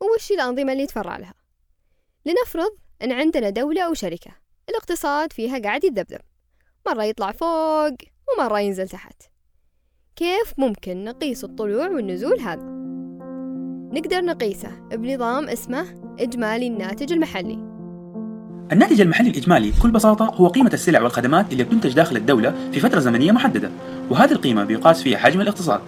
وش 0.00 0.30
الأنظمة 0.30 0.72
اللي 0.72 0.82
يتفرع 0.82 1.16
لها. 1.16 1.34
لنفرض 2.26 2.70
أن 3.02 3.12
عندنا 3.12 3.50
دولة 3.50 3.82
أو 3.82 3.94
شركة 3.94 4.30
الاقتصاد 4.68 5.32
فيها 5.32 5.58
قاعد 5.58 5.84
يتذبذب 5.84 6.20
مرة 6.86 7.04
يطلع 7.04 7.32
فوق 7.32 7.96
ومرة 8.38 8.60
ينزل 8.60 8.88
تحت. 8.88 9.22
كيف 10.16 10.54
ممكن 10.58 11.04
نقيس 11.04 11.44
الطلوع 11.44 11.88
والنزول 11.88 12.40
هذا؟ 12.40 12.79
نقدر 13.92 14.20
نقيسه 14.20 14.68
بنظام 14.92 15.48
اسمه 15.48 15.84
إجمالي 16.20 16.66
الناتج 16.66 17.12
المحلي. 17.12 17.58
الناتج 18.72 19.00
المحلي 19.00 19.30
الإجمالي 19.30 19.70
بكل 19.70 19.90
بساطة 19.90 20.24
هو 20.24 20.48
قيمة 20.48 20.70
السلع 20.72 21.02
والخدمات 21.02 21.52
اللي 21.52 21.64
بتنتج 21.64 21.92
داخل 21.92 22.16
الدولة 22.16 22.54
في 22.72 22.80
فترة 22.80 23.00
زمنية 23.00 23.32
محددة 23.32 23.70
وهذه 24.10 24.32
القيمة 24.32 24.64
بيقاس 24.64 25.02
فيها 25.02 25.18
حجم 25.18 25.40
الاقتصاد. 25.40 25.80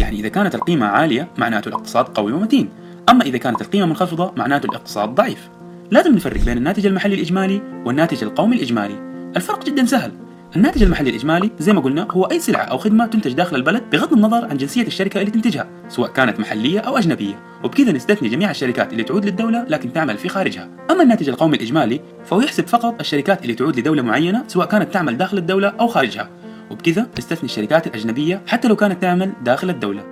يعني 0.00 0.20
إذا 0.20 0.28
كانت 0.28 0.54
القيمة 0.54 0.86
عالية 0.86 1.28
معناته 1.38 1.68
الاقتصاد 1.68 2.04
قوي 2.04 2.32
ومتين 2.32 2.68
أما 3.08 3.24
إذا 3.24 3.38
كانت 3.38 3.60
القيمة 3.60 3.86
منخفضة 3.86 4.32
معناته 4.36 4.66
الاقتصاد 4.66 5.08
ضعيف. 5.14 5.48
لازم 5.90 6.14
نفرق 6.14 6.44
بين 6.44 6.58
الناتج 6.58 6.86
المحلي 6.86 7.14
الإجمالي 7.14 7.62
والناتج 7.84 8.24
القومي 8.24 8.56
الإجمالي. 8.56 8.94
الفرق 9.36 9.64
جدا 9.64 9.84
سهل. 9.84 10.12
الناتج 10.56 10.82
المحلي 10.82 11.10
الإجمالي 11.10 11.50
زي 11.58 11.72
ما 11.72 11.80
قلنا 11.80 12.08
هو 12.10 12.24
أي 12.24 12.40
سلعة 12.40 12.62
أو 12.62 12.78
خدمة 12.78 13.06
تنتج 13.06 13.32
داخل 13.32 13.56
البلد 13.56 13.82
بغض 13.92 14.12
النظر 14.12 14.44
عن 14.44 14.56
جنسية 14.56 14.86
الشركة 14.86 15.20
اللي 15.20 15.30
تنتجها 15.30 15.68
سواء 15.88 16.10
كانت 16.10 16.40
محلية 16.40 16.80
أو 16.80 16.98
أجنبية. 16.98 17.42
وبكذا 17.64 17.92
نستثني 17.92 18.28
جميع 18.28 18.50
الشركات 18.50 18.92
اللي 18.92 19.04
تعود 19.04 19.24
للدولة 19.24 19.64
لكن 19.68 19.92
تعمل 19.92 20.18
في 20.18 20.28
خارجها. 20.28 20.68
أما 20.90 21.02
الناتج 21.02 21.28
القومي 21.28 21.56
الإجمالي 21.56 22.00
فهو 22.24 22.40
يحسب 22.40 22.66
فقط 22.66 23.00
الشركات 23.00 23.42
اللي 23.42 23.54
تعود 23.54 23.78
لدولة 23.78 24.02
معينة 24.02 24.44
سواء 24.46 24.66
كانت 24.66 24.92
تعمل 24.92 25.16
داخل 25.16 25.38
الدولة 25.38 25.68
أو 25.68 25.86
خارجها. 25.86 26.30
وبكذا 26.70 27.06
نستثني 27.18 27.44
الشركات 27.44 27.86
الأجنبية 27.86 28.42
حتى 28.46 28.68
لو 28.68 28.76
كانت 28.76 29.02
تعمل 29.02 29.32
داخل 29.44 29.70
الدولة. 29.70 30.02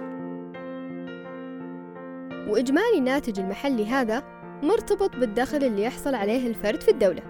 وإجمالي 2.48 2.98
الناتج 2.98 3.40
المحلي 3.40 3.86
هذا 3.86 4.22
مرتبط 4.62 5.16
بالدخل 5.16 5.64
اللي 5.64 5.82
يحصل 5.82 6.14
عليه 6.14 6.46
الفرد 6.46 6.80
في 6.82 6.90
الدولة 6.90 7.22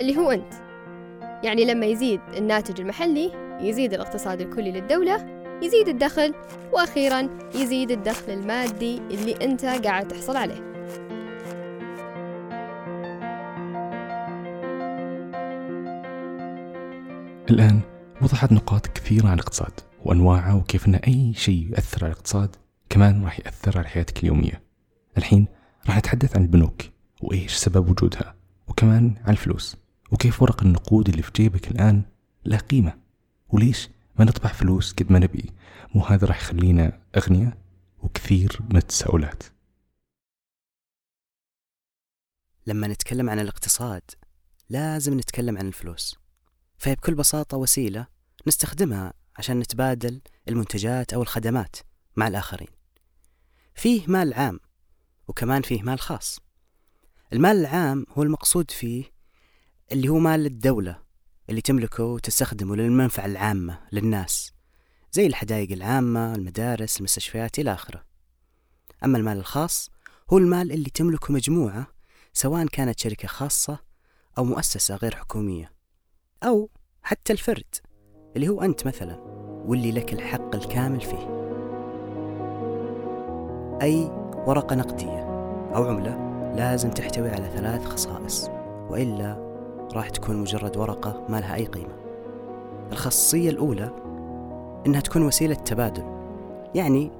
اللي 0.00 0.16
هو 0.16 0.30
أنت. 0.30 0.67
يعني 1.42 1.64
لما 1.64 1.86
يزيد 1.86 2.20
الناتج 2.36 2.80
المحلي 2.80 3.32
يزيد 3.60 3.94
الاقتصاد 3.94 4.40
الكلي 4.40 4.72
للدولة 4.72 5.38
يزيد 5.62 5.88
الدخل 5.88 6.34
وأخيرا 6.72 7.28
يزيد 7.54 7.90
الدخل 7.90 8.32
المادي 8.32 8.98
اللي 8.98 9.32
أنت 9.42 9.64
قاعد 9.64 10.08
تحصل 10.08 10.36
عليه. 10.36 10.68
الآن 17.50 17.80
وضحت 18.22 18.52
نقاط 18.52 18.86
كثيرة 18.86 19.26
عن 19.28 19.34
الاقتصاد 19.34 19.72
وأنواعه 20.04 20.56
وكيف 20.56 20.88
أن 20.88 20.94
أي 20.94 21.34
شيء 21.34 21.68
يؤثر 21.70 22.04
على 22.04 22.12
الاقتصاد 22.12 22.56
كمان 22.90 23.24
راح 23.24 23.40
يأثر 23.40 23.78
على 23.78 23.88
حياتك 23.88 24.18
اليومية. 24.22 24.62
الحين 25.18 25.46
راح 25.86 25.98
نتحدث 25.98 26.36
عن 26.36 26.42
البنوك 26.42 26.82
وإيش 27.22 27.52
سبب 27.52 27.90
وجودها 27.90 28.34
وكمان 28.68 29.14
عن 29.24 29.32
الفلوس. 29.32 29.76
وكيف 30.10 30.42
ورق 30.42 30.62
النقود 30.62 31.08
اللي 31.08 31.22
في 31.22 31.30
جيبك 31.36 31.70
الآن 31.70 32.02
له 32.44 32.56
قيمة؟ 32.58 32.98
وليش؟ 33.48 33.88
ما 34.18 34.24
نطبع 34.24 34.52
فلوس 34.52 34.92
قد 34.92 35.12
ما 35.12 35.18
نبي. 35.18 35.52
مو 35.94 36.04
هذا 36.04 36.26
راح 36.26 36.40
يخلينا 36.40 37.00
أغنياء 37.16 37.58
وكثير 38.02 38.58
من 38.70 38.76
التساؤلات 38.76 39.42
لما 42.66 42.86
نتكلم 42.86 43.30
عن 43.30 43.40
الاقتصاد 43.40 44.02
لازم 44.70 45.18
نتكلم 45.18 45.58
عن 45.58 45.66
الفلوس. 45.66 46.16
فهي 46.78 46.94
بكل 46.94 47.14
بساطة 47.14 47.56
وسيلة 47.56 48.06
نستخدمها 48.46 49.12
عشان 49.36 49.58
نتبادل 49.58 50.20
المنتجات 50.48 51.12
أو 51.12 51.22
الخدمات 51.22 51.76
مع 52.16 52.28
الآخرين. 52.28 52.68
فيه 53.74 54.06
مال 54.06 54.34
عام 54.34 54.60
وكمان 55.28 55.62
فيه 55.62 55.82
مال 55.82 56.00
خاص. 56.00 56.40
المال 57.32 57.56
العام 57.56 58.06
هو 58.10 58.22
المقصود 58.22 58.70
فيه 58.70 59.04
اللي 59.92 60.08
هو 60.08 60.18
مال 60.18 60.46
الدولة 60.46 60.98
اللي 61.50 61.60
تملكه 61.60 62.04
وتستخدمه 62.04 62.76
للمنفعة 62.76 63.26
العامة 63.26 63.80
للناس 63.92 64.52
زي 65.12 65.26
الحدائق 65.26 65.72
العامة 65.72 66.34
المدارس 66.34 66.98
المستشفيات 66.98 67.58
إلى 67.58 67.72
آخره. 67.72 68.04
أما 69.04 69.18
المال 69.18 69.38
الخاص 69.38 69.90
هو 70.32 70.38
المال 70.38 70.72
اللي 70.72 70.90
تملكه 70.90 71.34
مجموعة 71.34 71.86
سواء 72.32 72.66
كانت 72.66 73.00
شركة 73.00 73.28
خاصة 73.28 73.78
أو 74.38 74.44
مؤسسة 74.44 74.96
غير 74.96 75.16
حكومية 75.16 75.72
أو 76.42 76.70
حتى 77.02 77.32
الفرد 77.32 77.74
اللي 78.36 78.48
هو 78.48 78.62
أنت 78.62 78.86
مثلا 78.86 79.16
واللي 79.66 79.92
لك 79.92 80.12
الحق 80.12 80.54
الكامل 80.54 81.00
فيه. 81.00 81.38
أي 83.82 84.04
ورقة 84.46 84.76
نقدية 84.76 85.22
أو 85.74 85.84
عملة 85.84 86.28
لازم 86.56 86.90
تحتوي 86.90 87.30
على 87.30 87.50
ثلاث 87.56 87.84
خصائص 87.84 88.48
وإلا 88.90 89.47
راح 89.94 90.08
تكون 90.08 90.36
مجرد 90.36 90.76
ورقة 90.76 91.22
ما 91.28 91.40
لها 91.40 91.54
أي 91.54 91.64
قيمة. 91.64 91.94
الخاصية 92.92 93.50
الأولى 93.50 93.90
إنها 94.86 95.00
تكون 95.00 95.22
وسيلة 95.22 95.54
تبادل 95.54 96.02
يعني 96.74 97.10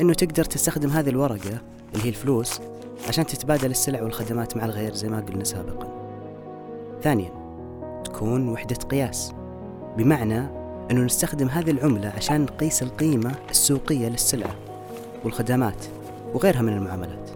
إنه 0.00 0.12
تقدر 0.12 0.44
تستخدم 0.44 0.90
هذه 0.90 1.08
الورقة 1.08 1.60
اللي 1.94 2.04
هي 2.04 2.08
الفلوس 2.08 2.60
عشان 3.08 3.26
تتبادل 3.26 3.70
السلع 3.70 4.02
والخدمات 4.02 4.56
مع 4.56 4.64
الغير 4.64 4.94
زي 4.94 5.08
ما 5.08 5.20
قلنا 5.20 5.44
سابقا. 5.44 5.88
ثانيا 7.02 7.30
تكون 8.04 8.48
وحدة 8.48 8.76
قياس 8.76 9.32
بمعنى 9.96 10.38
أنه 10.90 11.00
نستخدم 11.00 11.48
هذه 11.48 11.70
العملة 11.70 12.08
عشان 12.16 12.40
نقيس 12.42 12.82
القيمة 12.82 13.34
السوقية 13.50 14.08
للسلعة 14.08 14.54
والخدمات 15.24 15.84
وغيرها 16.34 16.62
من 16.62 16.72
المعاملات. 16.72 17.30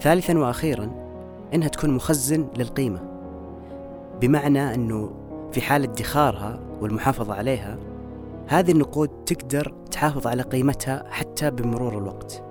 ثالثا 0.00 0.38
وأخيرا 0.38 1.01
إنها 1.54 1.68
تكون 1.68 1.90
مخزن 1.90 2.46
للقيمة. 2.56 3.00
بمعنى 4.20 4.74
أنه 4.74 5.10
في 5.52 5.60
حال 5.60 5.82
ادخارها 5.82 6.60
والمحافظة 6.80 7.34
عليها 7.34 7.78
هذه 8.46 8.72
النقود 8.72 9.08
تقدر 9.08 9.74
تحافظ 9.90 10.26
على 10.26 10.42
قيمتها 10.42 11.04
حتى 11.10 11.50
بمرور 11.50 11.98
الوقت. 11.98 12.42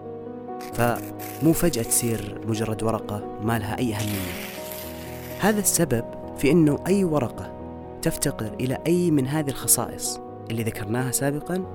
فمو 0.74 1.54
فجأة 1.54 1.84
تصير 1.84 2.42
مجرد 2.48 2.84
ورقة 2.84 3.24
ما 3.44 3.60
لها 3.60 3.78
أي 3.78 3.94
أهمية. 3.94 4.32
هذا 5.40 5.60
السبب 5.60 6.06
في 6.38 6.52
أنه 6.52 6.80
أي 6.88 7.04
ورقة 7.04 7.52
تفتقر 8.02 8.54
إلى 8.60 8.78
أي 8.88 9.12
من 9.12 9.28
هذه 9.28 9.50
الخصائص 9.50 10.20
اللي 10.52 10.64
ذكرناها 10.64 11.12
سابقا 11.12 11.66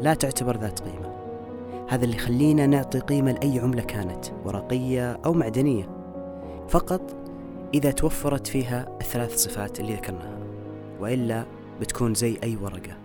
لا 0.00 0.14
تعتبر 0.14 0.56
ذات 0.56 0.80
قيمة. 0.80 1.12
هذا 1.88 2.04
اللي 2.04 2.16
يخلينا 2.16 2.66
نعطي 2.66 2.98
قيمة 2.98 3.32
لأي 3.32 3.60
عملة 3.60 3.82
كانت 3.82 4.24
ورقية 4.44 5.18
أو 5.24 5.32
معدنية. 5.32 5.97
فقط 6.68 7.14
إذا 7.74 7.90
توفرت 7.90 8.46
فيها 8.46 8.98
الثلاث 9.00 9.36
صفات 9.36 9.80
اللي 9.80 9.94
ذكرناها 9.94 10.38
وإلا 11.00 11.46
بتكون 11.80 12.14
زي 12.14 12.38
أي 12.42 12.56
ورقة. 12.56 12.98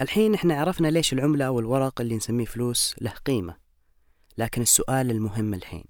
الحين 0.00 0.34
إحنا 0.34 0.60
عرفنا 0.60 0.88
ليش 0.88 1.12
العملة 1.12 1.44
أو 1.44 1.60
الورق 1.60 2.00
اللي 2.00 2.16
نسميه 2.16 2.44
فلوس 2.44 2.94
له 3.00 3.10
قيمة. 3.10 3.56
لكن 4.38 4.62
السؤال 4.62 5.10
المهم 5.10 5.54
الحين 5.54 5.84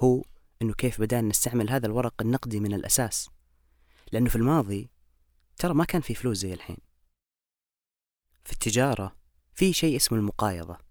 هو 0.00 0.22
إنه 0.62 0.74
كيف 0.74 1.00
بدأنا 1.00 1.28
نستعمل 1.28 1.70
هذا 1.70 1.86
الورق 1.86 2.14
النقدي 2.20 2.60
من 2.60 2.74
الأساس؟ 2.74 3.30
لأنه 4.12 4.28
في 4.28 4.36
الماضي 4.36 4.90
ترى 5.56 5.74
ما 5.74 5.84
كان 5.84 6.00
في 6.00 6.14
فلوس 6.14 6.36
زي 6.36 6.54
الحين. 6.54 6.78
في 8.44 8.52
التجارة 8.52 9.16
في 9.54 9.72
شيء 9.72 9.96
اسمه 9.96 10.18
المقايضة. 10.18 10.85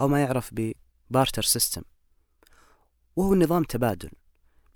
أو 0.00 0.08
ما 0.08 0.20
يعرف 0.20 0.50
ب 0.52 0.65
barter 0.65 1.42
system. 1.42 1.82
وهو 3.16 3.34
نظام 3.34 3.64
تبادل 3.64 4.10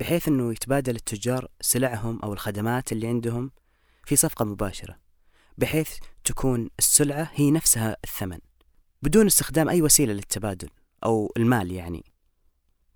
بحيث 0.01 0.29
أنه 0.29 0.53
يتبادل 0.53 0.97
التجار 0.97 1.49
سلعهم 1.61 2.21
أو 2.23 2.33
الخدمات 2.33 2.93
اللي 2.93 3.07
عندهم 3.07 3.51
في 4.05 4.17
صفقة 4.17 4.45
مباشرة 4.45 4.97
بحيث 5.59 5.91
تكون 6.25 6.71
السلعة 6.79 7.31
هي 7.35 7.51
نفسها 7.51 7.97
الثمن 8.05 8.39
بدون 9.03 9.27
استخدام 9.27 9.69
أي 9.69 9.83
وسيلة 9.83 10.13
للتبادل 10.13 10.69
أو 11.05 11.33
المال 11.37 11.73
يعني. 11.73 12.05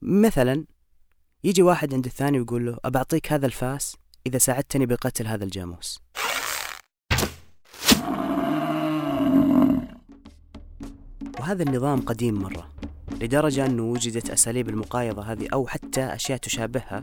مثلا 0.03 0.65
يجي 1.45 1.63
واحد 1.63 1.95
عند 1.95 2.07
الثاني 2.07 2.39
ويقول 2.39 2.67
له 2.67 2.79
أبعطيك 2.85 3.33
هذا 3.33 3.47
الفاس 3.47 3.97
إذا 4.27 4.39
ساعدتني 4.39 4.87
بقتل 4.87 5.27
هذا 5.27 5.45
الجاموس. 5.45 6.01
وهذا 11.41 11.63
النظام 11.63 12.01
قديم 12.01 12.43
مرة 12.43 12.69
لدرجة 13.21 13.67
أنه 13.67 13.83
وجدت 13.83 14.31
أساليب 14.31 14.69
المقايضة 14.69 15.23
هذه 15.23 15.49
أو 15.53 15.67
حتى 15.67 16.01
أشياء 16.01 16.39
تشابهها 16.39 17.03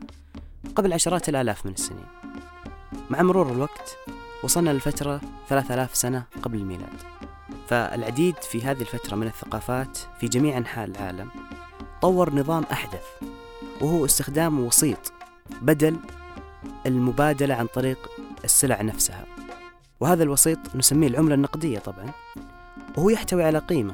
قبل 0.75 0.93
عشرات 0.93 1.29
الآلاف 1.29 1.65
من 1.65 1.71
السنين. 1.71 2.05
مع 3.09 3.21
مرور 3.21 3.51
الوقت 3.51 3.97
وصلنا 4.43 4.69
لفترة 4.69 5.21
3000 5.49 5.95
سنة 5.95 6.23
قبل 6.41 6.57
الميلاد. 6.57 6.93
فالعديد 7.67 8.35
في 8.35 8.61
هذه 8.61 8.81
الفترة 8.81 9.15
من 9.15 9.27
الثقافات 9.27 9.97
في 10.19 10.27
جميع 10.27 10.57
أنحاء 10.57 10.85
العالم 10.85 11.29
طور 12.01 12.35
نظام 12.35 12.63
أحدث 12.71 13.03
وهو 13.81 14.05
استخدام 14.05 14.59
وسيط 14.59 15.13
بدل 15.61 15.97
المبادلة 16.85 17.55
عن 17.55 17.67
طريق 17.67 18.09
السلع 18.43 18.81
نفسها. 18.81 19.25
وهذا 19.99 20.23
الوسيط 20.23 20.75
نسميه 20.75 21.07
العملة 21.07 21.35
النقدية 21.35 21.79
طبعا 21.79 22.11
وهو 22.97 23.09
يحتوي 23.09 23.43
على 23.43 23.59
قيمة 23.59 23.93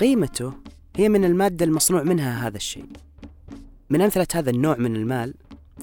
قيمته 0.00 0.52
هي 0.96 1.08
من 1.08 1.24
المادة 1.24 1.64
المصنوع 1.64 2.02
منها 2.02 2.46
هذا 2.46 2.56
الشيء. 2.56 2.86
من 3.90 4.00
أمثلة 4.00 4.26
هذا 4.34 4.50
النوع 4.50 4.76
من 4.76 4.96
المال 4.96 5.34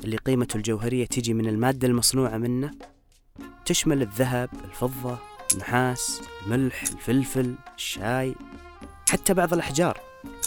اللي 0.03 0.17
قيمته 0.17 0.57
الجوهرية 0.57 1.05
تجي 1.05 1.33
من 1.33 1.47
المادة 1.47 1.87
المصنوعة 1.87 2.37
منه 2.37 2.71
تشمل 3.65 4.01
الذهب 4.01 4.49
الفضة 4.65 5.17
النحاس 5.53 6.21
الملح 6.45 6.81
الفلفل 6.81 7.55
الشاي 7.75 8.35
حتى 9.09 9.33
بعض 9.33 9.53
الأحجار. 9.53 9.99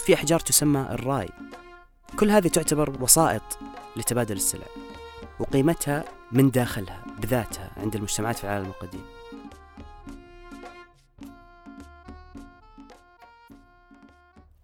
في 0.05 0.13
أحجار 0.13 0.39
تسمى 0.39 0.79
الراي. 0.79 1.29
كل 2.19 2.29
هذه 2.31 2.47
تعتبر 2.47 3.03
وسائط 3.03 3.59
لتبادل 3.95 4.35
السلع 4.35 4.67
وقيمتها 5.39 6.05
من 6.31 6.51
داخلها 6.51 7.05
بذاتها 7.21 7.71
عند 7.77 7.95
المجتمعات 7.95 8.37
في 8.37 8.43
العالم 8.43 8.65
القديم. 8.65 9.16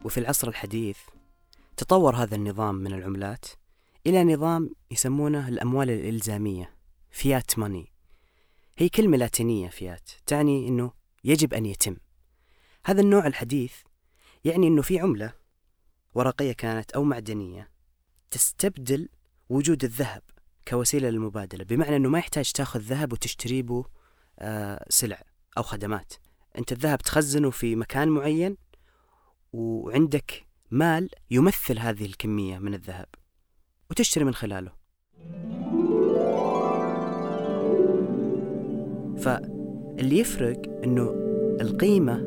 وفي 0.03 0.19
العصر 0.19 0.47
الحديث 0.47 0.97
تطور 1.77 2.15
هذا 2.15 2.35
النظام 2.35 2.75
من 2.75 2.93
العملات 2.93 3.45
إلى 4.07 4.23
نظام 4.23 4.69
يسمونه 4.91 5.47
الأموال 5.47 5.89
الإلزامية 5.89 6.75
فيات 7.11 7.59
ماني. 7.59 7.91
هي 8.77 8.89
كلمة 8.89 9.17
لاتينية 9.17 9.69
فيات 9.69 10.09
تعني 10.25 10.67
أنه 10.67 10.91
يجب 11.23 11.53
أن 11.53 11.65
يتم. 11.65 11.97
هذا 12.85 13.01
النوع 13.01 13.27
الحديث 13.27 13.73
يعني 14.43 14.67
أنه 14.67 14.81
في 14.81 14.99
عملة 14.99 15.33
ورقية 16.13 16.51
كانت 16.51 16.91
أو 16.91 17.03
معدنية 17.03 17.69
تستبدل 18.31 19.09
وجود 19.49 19.83
الذهب 19.83 20.21
كوسيلة 20.67 21.09
للمبادلة 21.09 21.63
بمعنى 21.63 21.95
أنه 21.95 22.09
ما 22.09 22.19
يحتاج 22.19 22.51
تأخذ 22.51 22.79
ذهب 22.79 23.13
وتشتري 23.13 23.61
به 23.61 23.85
آه 24.39 24.85
سلع 24.89 25.21
أو 25.57 25.63
خدمات. 25.63 26.13
أنت 26.57 26.71
الذهب 26.71 27.01
تخزنه 27.01 27.49
في 27.49 27.75
مكان 27.75 28.09
معين 28.09 28.62
وعندك 29.53 30.45
مال 30.71 31.09
يمثل 31.31 31.79
هذه 31.79 32.05
الكمية 32.05 32.57
من 32.57 32.73
الذهب 32.73 33.05
وتشتري 33.91 34.23
من 34.23 34.33
خلاله. 34.33 34.71
فاللي 39.17 40.19
يفرق 40.19 40.61
إنه 40.83 41.13
القيمة 41.61 42.17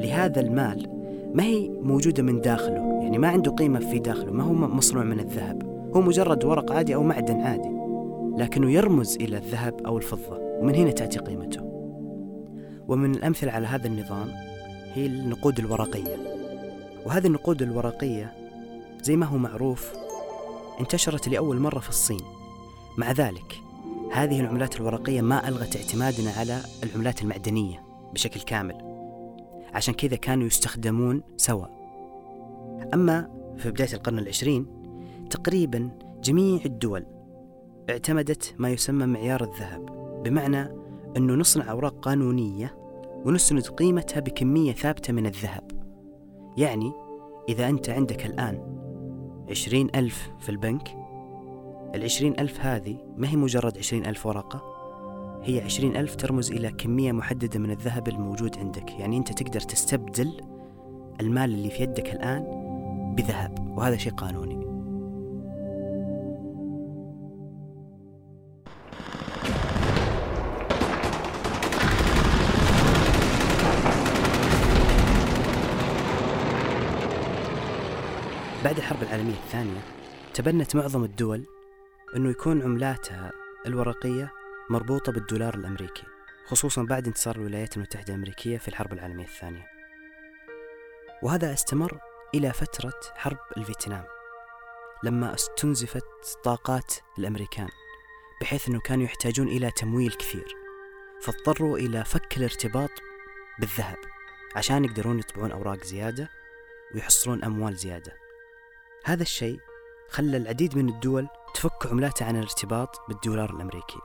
لهذا 0.00 0.40
المال 0.40 0.88
ما 1.34 1.42
هي 1.42 1.68
موجودة 1.68 2.22
من 2.22 2.40
داخله 2.40 3.00
يعني 3.02 3.18
ما 3.18 3.28
عنده 3.28 3.50
قيمة 3.52 3.80
في 3.80 3.98
داخله 3.98 4.32
ما 4.32 4.42
هو 4.42 4.52
مصنوع 4.52 5.04
من 5.04 5.20
الذهب. 5.20 5.62
هو 5.96 6.00
مجرد 6.00 6.44
ورق 6.44 6.72
عادي 6.72 6.94
أو 6.94 7.02
معدن 7.02 7.40
عادي 7.40 7.68
لكنه 8.42 8.70
يرمز 8.70 9.16
إلى 9.16 9.36
الذهب 9.36 9.86
أو 9.86 9.98
الفضة 9.98 10.38
ومن 10.38 10.74
هنا 10.74 10.90
تأتي 10.90 11.18
قيمته. 11.18 11.62
ومن 12.88 13.14
الأمثلة 13.14 13.52
على 13.52 13.66
هذا 13.66 13.86
النظام 13.86 14.28
هي 14.94 15.06
النقود 15.06 15.58
الورقية. 15.58 16.43
وهذه 17.04 17.26
النقود 17.26 17.62
الورقية 17.62 18.32
زي 19.02 19.16
ما 19.16 19.26
هو 19.26 19.36
معروف 19.36 19.92
انتشرت 20.80 21.28
لأول 21.28 21.60
مرة 21.60 21.78
في 21.78 21.88
الصين. 21.88 22.20
مع 22.98 23.12
ذلك 23.12 23.60
هذه 24.12 24.40
العملات 24.40 24.76
الورقية 24.76 25.20
ما 25.20 25.48
ألغت 25.48 25.76
اعتمادنا 25.76 26.30
على 26.30 26.60
العملات 26.82 27.22
المعدنية 27.22 27.82
بشكل 28.14 28.40
كامل. 28.40 28.76
عشان 29.74 29.94
كذا 29.94 30.16
كانوا 30.16 30.46
يستخدمون 30.46 31.22
سوا. 31.36 31.66
أما 32.94 33.30
في 33.56 33.70
بداية 33.70 33.94
القرن 33.94 34.18
العشرين 34.18 34.66
تقريبا 35.30 35.90
جميع 36.22 36.60
الدول 36.64 37.06
اعتمدت 37.90 38.54
ما 38.58 38.70
يسمى 38.70 39.06
معيار 39.06 39.44
الذهب 39.44 39.86
بمعنى 40.24 40.68
أنه 41.16 41.34
نصنع 41.34 41.70
أوراق 41.70 42.00
قانونية 42.00 42.76
ونسند 43.24 43.62
قيمتها 43.62 44.20
بكمية 44.20 44.72
ثابتة 44.72 45.12
من 45.12 45.26
الذهب. 45.26 45.73
يعني 46.56 46.92
إذا 47.48 47.68
أنت 47.68 47.90
عندك 47.90 48.26
الآن 48.26 48.76
عشرين 49.50 49.90
ألف 49.94 50.30
في 50.40 50.48
البنك 50.48 50.96
العشرين 51.94 52.34
ألف 52.40 52.60
هذه 52.60 52.98
ما 53.16 53.28
هي 53.28 53.36
مجرد 53.36 53.78
عشرين 53.78 54.06
ألف 54.06 54.26
ورقة 54.26 54.74
هي 55.44 55.60
عشرين 55.60 55.96
ألف 55.96 56.14
ترمز 56.16 56.52
إلى 56.52 56.70
كمية 56.70 57.12
محددة 57.12 57.60
من 57.60 57.70
الذهب 57.70 58.08
الموجود 58.08 58.58
عندك. 58.58 58.90
يعني 58.90 59.16
أنت 59.16 59.42
تقدر 59.42 59.60
تستبدل 59.60 60.40
المال 61.20 61.54
اللي 61.54 61.70
في 61.70 61.82
يدك 61.82 62.12
الآن 62.12 62.44
بذهب 63.16 63.74
وهذا 63.78 63.96
شيء 63.96 64.12
قانوني. 64.12 64.63
بعد 78.64 78.76
الحرب 78.76 79.02
العالمية 79.02 79.34
الثانية 79.34 79.80
تبنت 80.34 80.76
معظم 80.76 81.04
الدول 81.04 81.46
أنه 82.16 82.30
يكون 82.30 82.62
عملاتها 82.62 83.32
الورقية 83.66 84.32
مربوطة 84.70 85.12
بالدولار 85.12 85.54
الأمريكي 85.54 86.02
خصوصا 86.46 86.82
بعد 86.82 87.06
انتصار 87.06 87.36
الولايات 87.36 87.76
المتحدة 87.76 88.14
الأمريكية 88.14 88.58
في 88.58 88.68
الحرب 88.68 88.92
العالمية 88.92 89.24
الثانية. 89.24 89.66
وهذا 91.22 91.52
استمر 91.52 91.98
إلى 92.34 92.52
فترة 92.52 93.00
حرب 93.14 93.38
الفيتنام 93.56 94.04
لما 95.04 95.34
استنزفت 95.34 96.38
طاقات 96.44 96.94
الأمريكان 97.18 97.68
بحيث 98.40 98.68
أنه 98.68 98.80
كانوا 98.80 99.04
يحتاجون 99.04 99.48
إلى 99.48 99.70
تمويل 99.70 100.12
كثير 100.12 100.56
فاضطروا 101.20 101.78
إلى 101.78 102.04
فك 102.04 102.36
الارتباط 102.36 102.90
بالذهب 103.58 103.98
عشان 104.56 104.84
يقدرون 104.84 105.18
يطبعون 105.18 105.52
أوراق 105.52 105.84
زيادة 105.84 106.30
ويحصلون 106.94 107.44
أموال 107.44 107.76
زيادة. 107.76 108.23
هذا 109.04 109.22
الشيء 109.22 109.58
خلى 110.10 110.36
العديد 110.36 110.76
من 110.76 110.88
الدول 110.88 111.28
تفك 111.54 111.86
عملاتها 111.86 112.26
عن 112.26 112.36
الارتباط 112.36 113.00
بالدولار 113.08 113.50
الأمريكي. 113.50 113.98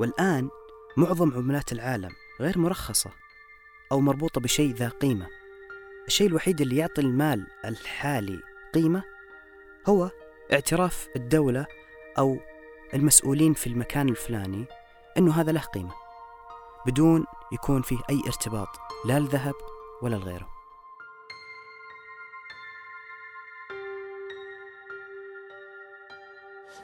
والآن 0.00 0.48
معظم 0.96 1.34
عملات 1.34 1.72
العالم 1.72 2.10
غير 2.40 2.58
مرخصة 2.58 3.10
أو 3.92 4.00
مربوطة 4.00 4.40
بشيء 4.40 4.74
ذا 4.74 4.88
قيمة. 4.88 5.26
الشيء 6.06 6.26
الوحيد 6.26 6.60
اللي 6.60 6.76
يعطي 6.76 7.00
المال 7.00 7.46
الحالي 7.64 8.40
قيمة 8.74 9.02
هو 9.88 10.10
اعتراف 10.52 11.08
الدولة 11.16 11.66
أو 12.18 12.38
المسؤولين 12.94 13.54
في 13.54 13.66
المكان 13.66 14.08
الفلاني 14.08 14.66
أنه 15.18 15.40
هذا 15.40 15.52
له 15.52 15.60
قيمة 15.60 15.94
بدون 16.86 17.24
يكون 17.52 17.82
فيه 17.82 17.98
أي 18.10 18.20
ارتباط 18.26 18.68
لا 19.04 19.18
الذهب 19.18 19.54
ولا 20.02 20.16
لغيره 20.16 20.55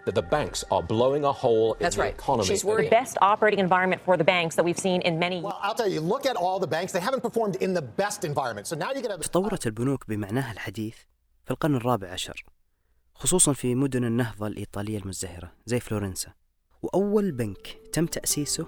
that 0.07 0.15
the 0.15 0.23
banks 0.37 0.65
are 0.71 0.83
blowing 0.83 1.25
a 1.25 1.33
hole 1.33 1.77
That's 1.79 1.97
in 1.97 2.01
the 2.01 2.05
right. 2.07 2.15
economy. 2.15 2.47
She's 2.49 2.65
worried. 2.65 2.87
The 2.87 2.91
best 3.01 3.17
operating 3.21 3.61
environment 3.61 4.01
for 4.07 4.17
the 4.17 4.25
banks 4.25 4.57
that 4.57 4.65
we've 4.65 4.79
seen 4.79 5.01
in 5.03 5.19
many 5.19 5.41
Well, 5.41 5.59
I'll 5.63 5.75
tell 5.75 5.89
you, 5.89 6.01
look 6.01 6.25
at 6.27 6.37
all 6.37 6.59
the 6.59 6.73
banks. 6.77 6.91
They 6.93 7.01
haven't 7.09 7.23
performed 7.29 7.57
in 7.57 7.71
the 7.75 7.83
best 7.83 8.25
environment. 8.25 8.67
So 8.67 8.75
now 8.77 8.91
you're 8.93 9.03
going 9.03 9.21
to. 9.21 9.29
تطورت 9.29 9.67
البنوك 9.67 10.09
بمعناها 10.09 10.53
الحديث 10.53 10.97
في 11.45 11.51
القرن 11.51 11.75
الرابع 11.75 12.09
عشر 12.09 12.45
خصوصا 13.15 13.53
في 13.53 13.75
مدن 13.75 14.05
النهضة 14.05 14.47
الإيطالية 14.47 14.99
المزدهرة 14.99 15.53
زي 15.67 15.81
فلورنسا 15.81 16.33
وأول 16.83 17.33
بنك 17.33 17.79
تم 17.93 18.07
تأسيسه 18.07 18.67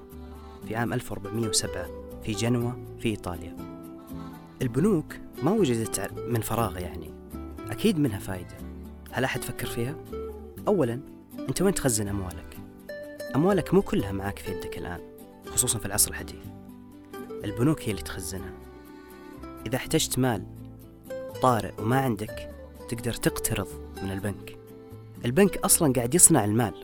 في 0.68 0.76
عام 0.76 0.92
1407 0.92 1.86
في 2.22 2.32
جنوة 2.32 2.76
في 2.98 3.08
إيطاليا 3.08 3.56
البنوك 4.62 5.14
ما 5.42 5.52
وجدت 5.52 6.12
من 6.12 6.40
فراغ 6.40 6.78
يعني 6.78 7.10
أكيد 7.70 7.98
منها 7.98 8.18
فائدة 8.18 8.56
هل 9.12 9.24
أحد 9.24 9.44
فكر 9.44 9.66
فيها؟ 9.66 9.94
أولا 10.68 11.00
أنت 11.38 11.62
وين 11.62 11.74
تخزن 11.74 12.08
أموالك؟ 12.08 12.58
أموالك 13.34 13.74
مو 13.74 13.82
كلها 13.82 14.12
معك 14.12 14.38
في 14.38 14.50
يدك 14.50 14.78
الآن 14.78 15.00
خصوصا 15.46 15.78
في 15.78 15.86
العصر 15.86 16.10
الحديث. 16.10 16.46
البنوك 17.44 17.82
هي 17.82 17.90
اللي 17.90 18.02
تخزنها. 18.02 18.52
إذا 19.66 19.76
احتجت 19.76 20.18
مال 20.18 20.46
طارئ 21.42 21.72
وما 21.78 22.00
عندك 22.00 22.50
تقدر 22.88 23.12
تقترض 23.12 23.68
من 24.02 24.10
البنك. 24.10 24.58
البنك 25.24 25.56
أصلا 25.56 25.92
قاعد 25.92 26.14
يصنع 26.14 26.44
المال 26.44 26.74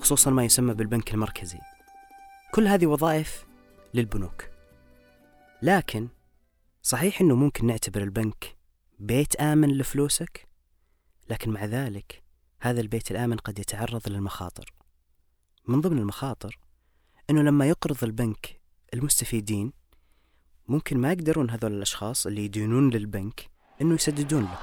خصوصا 0.00 0.30
ما 0.30 0.44
يسمى 0.44 0.74
بالبنك 0.74 1.14
المركزي. 1.14 1.58
كل 2.54 2.66
هذه 2.66 2.86
وظائف 2.86 3.46
للبنوك. 3.94 4.44
لكن 5.62 6.08
صحيح 6.82 7.20
إنه 7.20 7.34
ممكن 7.34 7.66
نعتبر 7.66 8.02
البنك 8.02 8.56
بيت 8.98 9.36
آمن 9.36 9.68
لفلوسك؟ 9.68 10.48
لكن 11.30 11.50
مع 11.50 11.64
ذلك 11.64 12.22
هذا 12.62 12.80
البيت 12.80 13.10
الآمن 13.10 13.36
قد 13.36 13.58
يتعرض 13.58 14.08
للمخاطر. 14.08 14.72
من 15.68 15.80
ضمن 15.80 15.98
المخاطر 15.98 16.58
إنه 17.30 17.42
لما 17.42 17.66
يقرض 17.66 18.04
البنك 18.04 18.60
المستفيدين 18.94 19.72
ممكن 20.68 20.98
ما 20.98 21.12
يقدرون 21.12 21.50
هذول 21.50 21.72
الأشخاص 21.72 22.26
اللي 22.26 22.44
يدينون 22.44 22.90
للبنك 22.90 23.50
إنه 23.80 23.94
يسددون 23.94 24.42
له. 24.42 24.58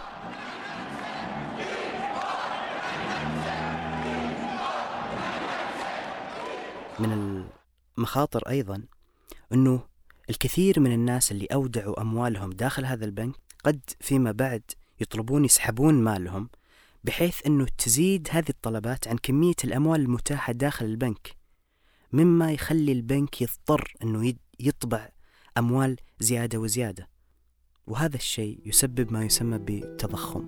من 6.99 7.45
المخاطر 7.97 8.49
أيضا 8.49 8.83
إنه 9.53 9.83
الكثير 10.29 10.79
من 10.79 10.93
الناس 10.93 11.31
اللي 11.31 11.45
أودعوا 11.45 12.01
أموالهم 12.01 12.49
داخل 12.49 12.85
هذا 12.85 13.05
البنك 13.05 13.35
قد 13.63 13.79
فيما 13.99 14.31
بعد 14.31 14.61
يطلبون 14.99 15.45
يسحبون 15.45 15.93
مالهم 15.93 16.49
بحيث 17.07 17.45
إنه 17.45 17.67
تزيد 17.77 18.27
هذه 18.31 18.49
الطلبات 18.49 19.07
عن 19.07 19.17
كمية 19.17 19.55
الأموال 19.63 20.01
المتاحة 20.01 20.53
داخل 20.53 20.85
البنك 20.85 21.35
مما 22.13 22.51
يخلي 22.51 22.91
البنك 22.91 23.41
يضطر 23.41 23.93
إنه 24.03 24.33
يطبع 24.59 25.09
أموال 25.57 25.97
زيادة 26.19 26.59
وزيادة. 26.59 27.09
وهذا 27.87 28.15
الشيء 28.15 28.61
يسبب 28.65 29.13
ما 29.13 29.25
يسمى 29.25 29.57
بالتضخم 29.57 30.47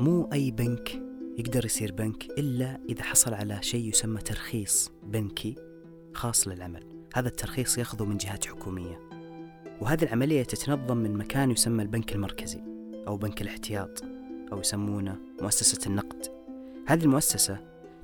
مو 0.00 0.30
أي 0.32 0.50
بنك 0.50 1.02
يقدر 1.38 1.64
يصير 1.64 1.92
بنك 1.92 2.24
إلا 2.24 2.80
إذا 2.88 3.02
حصل 3.02 3.34
على 3.34 3.62
شيء 3.62 3.88
يسمى 3.88 4.20
ترخيص 4.20 4.90
بنكي 5.02 5.54
خاص 6.14 6.48
للعمل. 6.48 7.06
هذا 7.14 7.28
الترخيص 7.28 7.78
ياخذه 7.78 8.04
من 8.04 8.16
جهات 8.16 8.46
حكومية. 8.46 9.00
وهذه 9.80 10.02
العملية 10.02 10.42
تتنظم 10.42 10.96
من 10.96 11.16
مكان 11.16 11.50
يسمى 11.50 11.82
البنك 11.82 12.12
المركزي. 12.12 12.79
أو 13.06 13.16
بنك 13.16 13.42
الاحتياط 13.42 14.02
أو 14.52 14.60
يسمونه 14.60 15.16
مؤسسة 15.42 15.86
النقد 15.86 16.26
هذه 16.86 17.02
المؤسسة 17.04 17.58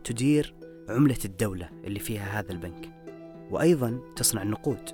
تدير 0.05 0.55
عملة 0.89 1.19
الدولة 1.25 1.71
اللي 1.85 2.01
فيها 2.01 2.41
هذا 2.41 2.53
البنك 2.53 2.93
وأيضا 3.51 4.01
تصنع 4.17 4.43
النقود 4.43 4.91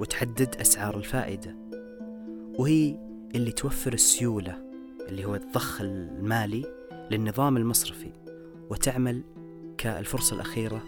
وتحدد 0.00 0.56
أسعار 0.56 0.96
الفائدة 0.96 1.56
وهي 2.58 2.96
اللي 3.34 3.52
توفر 3.52 3.92
السيولة 3.92 4.62
اللي 5.08 5.24
هو 5.24 5.34
الضخ 5.34 5.80
المالي 5.80 6.64
للنظام 7.10 7.56
المصرفي 7.56 8.12
وتعمل 8.70 9.22
كالفرصة 9.78 10.36
الأخيرة 10.36 10.82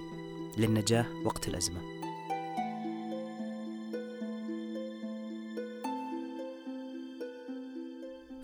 للنجاة 0.58 1.06
وقت 1.24 1.48
الأزمة. 1.48 1.93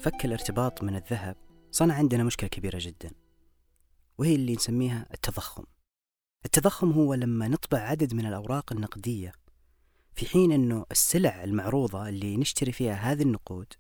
فك 0.01 0.25
الارتباط 0.25 0.83
من 0.83 0.97
الذهب 0.97 1.37
صنع 1.71 1.95
عندنا 1.95 2.25
مشكلة 2.25 2.49
كبيرة 2.49 2.79
جدا 2.81 3.11
وهي 4.19 4.35
اللي 4.35 4.53
نسميها 4.53 5.07
التضخم. 5.15 5.65
التضخم 6.45 6.93
هو 6.93 7.15
لما 7.15 7.49
نطبع 7.49 7.79
عدد 7.79 8.15
من 8.15 8.27
الأوراق 8.27 8.73
النقدية 8.73 9.33
في 10.15 10.27
حين 10.27 10.53
أنه 10.53 10.87
السلع 10.91 11.45
المعروضة 11.45 12.09
اللي 12.09 12.37
نشتري 12.37 12.73
فيها 12.73 12.95
هذه 12.95 13.23
النقود 13.23 13.73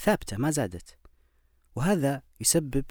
ثابتة 0.00 0.36
ما 0.36 0.50
زادت. 0.50 0.98
وهذا 1.76 2.22
يسبب 2.40 2.84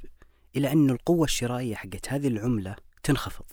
إلى 0.56 0.72
أن 0.72 0.90
القوة 0.90 1.26
الشرائية 1.26 1.76
حقت 1.76 2.10
هذه 2.10 2.28
العملة 2.28 2.76
تنخفض. 3.04 3.46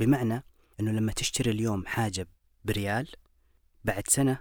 بمعنى 0.00 0.44
أنه 0.80 0.90
لما 0.90 1.12
تشتري 1.12 1.50
اليوم 1.50 1.86
حاجة 1.86 2.28
بريال 2.64 3.08
بعد 3.84 4.08
سنة 4.08 4.40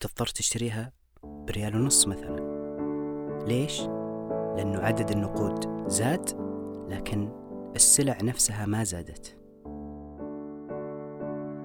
تضطر 0.00 0.26
تشتريها 0.26 0.92
بريال 1.22 1.76
ونص 1.76 2.06
مثلا. 2.06 2.51
ليش؟ 3.46 3.80
لأنه 4.56 4.78
عدد 4.78 5.10
النقود 5.10 5.88
زاد 5.88 6.30
لكن 6.88 7.28
السلع 7.76 8.18
نفسها 8.22 8.66
ما 8.66 8.84
زادت. 8.84 9.36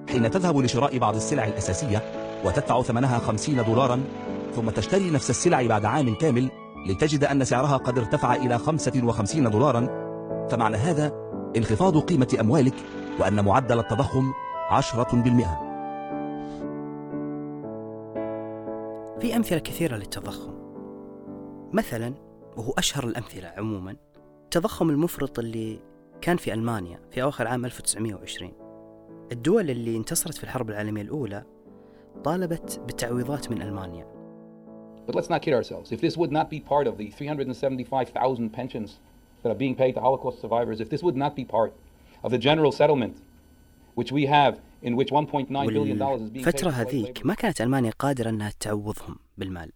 حين 0.08 0.30
تذهب 0.30 0.58
لشراء 0.58 0.98
بعض 0.98 1.14
السلع 1.14 1.44
الأساسية 1.44 2.02
وتدفع 2.44 2.82
ثمنها 2.82 3.18
خمسين 3.18 3.64
دولارا 3.64 4.00
ثم 4.54 4.70
تشتري 4.70 5.10
نفس 5.10 5.30
السلع 5.30 5.66
بعد 5.66 5.84
عام 5.84 6.14
كامل 6.14 6.48
لتجد 6.86 7.24
أن 7.24 7.44
سعرها 7.44 7.76
قد 7.76 7.98
ارتفع 7.98 8.34
إلى 8.34 8.58
55 8.58 9.50
دولارا 9.50 10.08
فمعنى 10.50 10.76
هذا 10.76 11.12
انخفاض 11.56 11.98
قيمة 11.98 12.36
أموالك 12.40 12.74
وأن 13.20 13.44
معدل 13.44 13.78
التضخم 13.78 14.32
10% 14.70 15.68
في 19.20 19.36
أمثلة 19.36 19.58
كثيرة 19.58 19.96
للتضخم. 19.96 20.57
مثلا 21.72 22.14
وهو 22.56 22.72
أشهر 22.78 23.06
الأمثلة 23.06 23.48
عموما 23.56 23.96
التضخم 24.44 24.90
المفرط 24.90 25.38
اللي 25.38 25.78
كان 26.20 26.36
في 26.36 26.54
ألمانيا 26.54 27.00
في 27.10 27.22
أواخر 27.22 27.46
عام 27.46 27.64
1920 27.64 28.52
الدول 29.32 29.70
اللي 29.70 29.96
انتصرت 29.96 30.34
في 30.34 30.44
الحرب 30.44 30.70
العالمية 30.70 31.02
الأولى 31.02 31.44
طالبت 32.24 32.80
بالتعويضات 32.86 33.50
من 33.50 33.62
ألمانيا 33.62 34.18
But 35.06 35.14
let's 35.14 35.30
not 35.30 35.40
kid 35.40 35.54
ourselves. 35.54 35.90
If 35.90 36.00
this 36.02 36.18
would 36.18 36.32
not 36.32 36.50
be 36.50 36.60
part 36.60 36.86
of 36.86 36.98
the 36.98 37.10
375,000 37.10 38.50
pensions 38.50 38.98
that 39.42 39.50
are 39.50 39.54
being 39.54 39.74
paid 39.74 39.94
to 39.94 40.00
Holocaust 40.02 40.38
survivors, 40.42 40.80
if 40.80 40.90
this 40.90 41.02
would 41.02 41.16
not 41.16 41.34
be 41.34 41.46
part 41.46 41.72
of 42.22 42.30
the 42.30 42.38
general 42.38 42.72
settlement 42.72 43.16
which 43.94 44.12
we 44.12 44.26
have 44.26 44.60
in 44.82 44.96
which 44.96 45.10
1.9 45.10 45.48
billion 45.48 45.98
dollars 45.98 46.20
is 46.22 46.30
being 46.30 46.44
paid 46.44 46.54
الفترة 46.54 46.70
هذيك 46.70 47.26
ما 47.26 47.34
كانت 47.34 47.60
ألمانيا 47.60 47.92
قادرة 47.98 48.30
أنها 48.30 48.52
تعوضهم 48.60 49.16
بالمال 49.38 49.72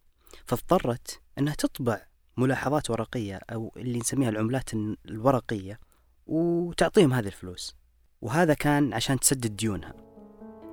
فاضطرت 0.47 1.21
أنها 1.39 1.55
تطبع 1.55 2.01
ملاحظات 2.37 2.91
ورقية 2.91 3.41
أو 3.53 3.73
اللي 3.77 3.99
نسميها 3.99 4.29
العملات 4.29 4.71
الورقية 5.09 5.81
وتعطيهم 6.27 7.13
هذه 7.13 7.27
الفلوس. 7.27 7.77
وهذا 8.23 8.55
كان 8.55 8.93
عشان 8.93 9.21
تسدد 9.21 9.57
ديونها. 9.57 9.95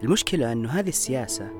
المشكلة 0.03 0.51
أنه 0.51 0.69
هذه 0.69 0.89
السياسة 0.89 1.51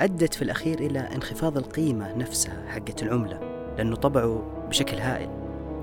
أدت 0.00 0.34
في 0.34 0.42
الأخير 0.42 0.80
إلى 0.80 1.00
انخفاض 1.00 1.56
القيمة 1.56 2.12
نفسها 2.12 2.70
حقت 2.70 3.02
العملة 3.02 3.38
لأنه 3.76 3.96
طبعوا 3.96 4.68
بشكل 4.68 4.96
هائل. 4.96 5.30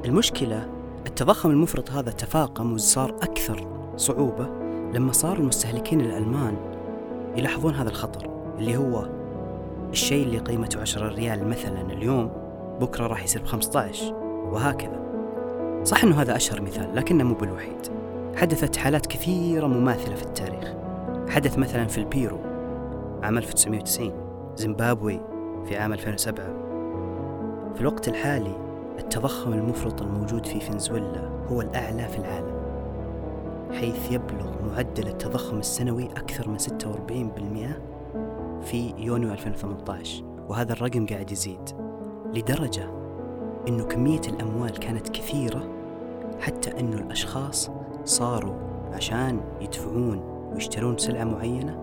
المشكلة 0.05 0.69
التضخم 1.07 1.49
المفرط 1.49 1.91
هذا 1.91 2.11
تفاقم 2.11 2.73
وصار 2.73 3.15
أكثر 3.15 3.75
صعوبة 3.97 4.45
لما 4.93 5.11
صار 5.11 5.38
المستهلكين 5.38 6.01
الألمان 6.01 6.57
يلاحظون 7.38 7.75
هذا 7.75 7.89
الخطر 7.89 8.25
اللي 8.59 8.77
هو 8.77 9.14
الشيء 9.95 10.23
اللي 10.23 10.38
قيمته 10.38 10.81
10 10.81 11.08
ريال 11.08 11.47
مثلا 11.47 11.81
اليوم 11.81 12.31
بكرة 12.81 13.08
راح 13.08 13.23
يصير 13.23 13.41
ب 13.41 13.45
15 13.45 14.13
وهكذا. 14.51 14.99
صح 15.84 16.03
أنه 16.03 16.21
هذا 16.21 16.36
أشهر 16.36 16.62
مثال 16.62 16.95
لكنه 16.95 17.23
مو 17.23 17.34
بالوحيد. 17.34 17.88
حدثت 18.36 18.75
حالات 18.75 19.05
كثيرة 19.05 19.67
مماثلة 19.67 20.15
في 20.15 20.23
التاريخ. 20.23 20.73
حدث 21.29 21.58
مثلا 21.58 21.88
في 21.88 21.97
البيرو 21.97 22.39
عام 23.23 23.38
1990 23.38 24.12
زيمبابوي 24.55 25.21
في 25.65 25.77
عام 25.77 25.93
2007 25.93 26.45
في 27.75 27.81
الوقت 27.81 28.08
الحالي 28.08 28.55
التضخم 28.99 29.53
المفرط 29.53 30.01
الموجود 30.01 30.45
في 30.45 30.60
فنزويلا 30.60 31.29
هو 31.47 31.62
الأعلى 31.62 32.08
في 32.08 32.17
العالم 32.17 32.55
حيث 33.71 34.12
يبلغ 34.12 34.51
معدل 34.67 35.08
التضخم 35.08 35.60
السنوي 35.60 36.05
أكثر 36.05 36.49
من 36.49 36.58
46% 36.60 37.94
في 38.65 38.93
يونيو 38.97 39.32
2018 39.32 40.23
وهذا 40.49 40.73
الرقم 40.73 41.06
قاعد 41.06 41.32
يزيد 41.32 41.69
لدرجة 42.34 42.89
أنه 43.67 43.84
كمية 43.84 44.21
الأموال 44.28 44.71
كانت 44.71 45.10
كثيرة 45.10 45.69
حتى 46.39 46.80
أنه 46.80 46.97
الأشخاص 46.97 47.71
صاروا 48.06 48.56
عشان 48.93 49.41
يدفعون 49.62 50.17
ويشترون 50.54 50.97
سلعة 50.97 51.23
معينة 51.23 51.80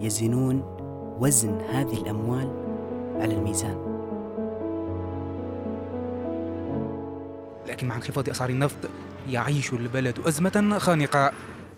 يزنون 0.00 0.62
وزن 1.20 1.60
هذه 1.60 2.02
الأموال 2.02 2.48
على 3.20 3.34
الميزان. 3.34 3.76
لكن 7.68 7.86
مع 7.86 7.96
انخفاض 7.96 8.28
أسعار 8.28 8.50
النفط 8.50 8.90
يعيش 9.28 9.72
البلد 9.72 10.18
أزمة 10.26 10.78
خانقة. 10.78 11.32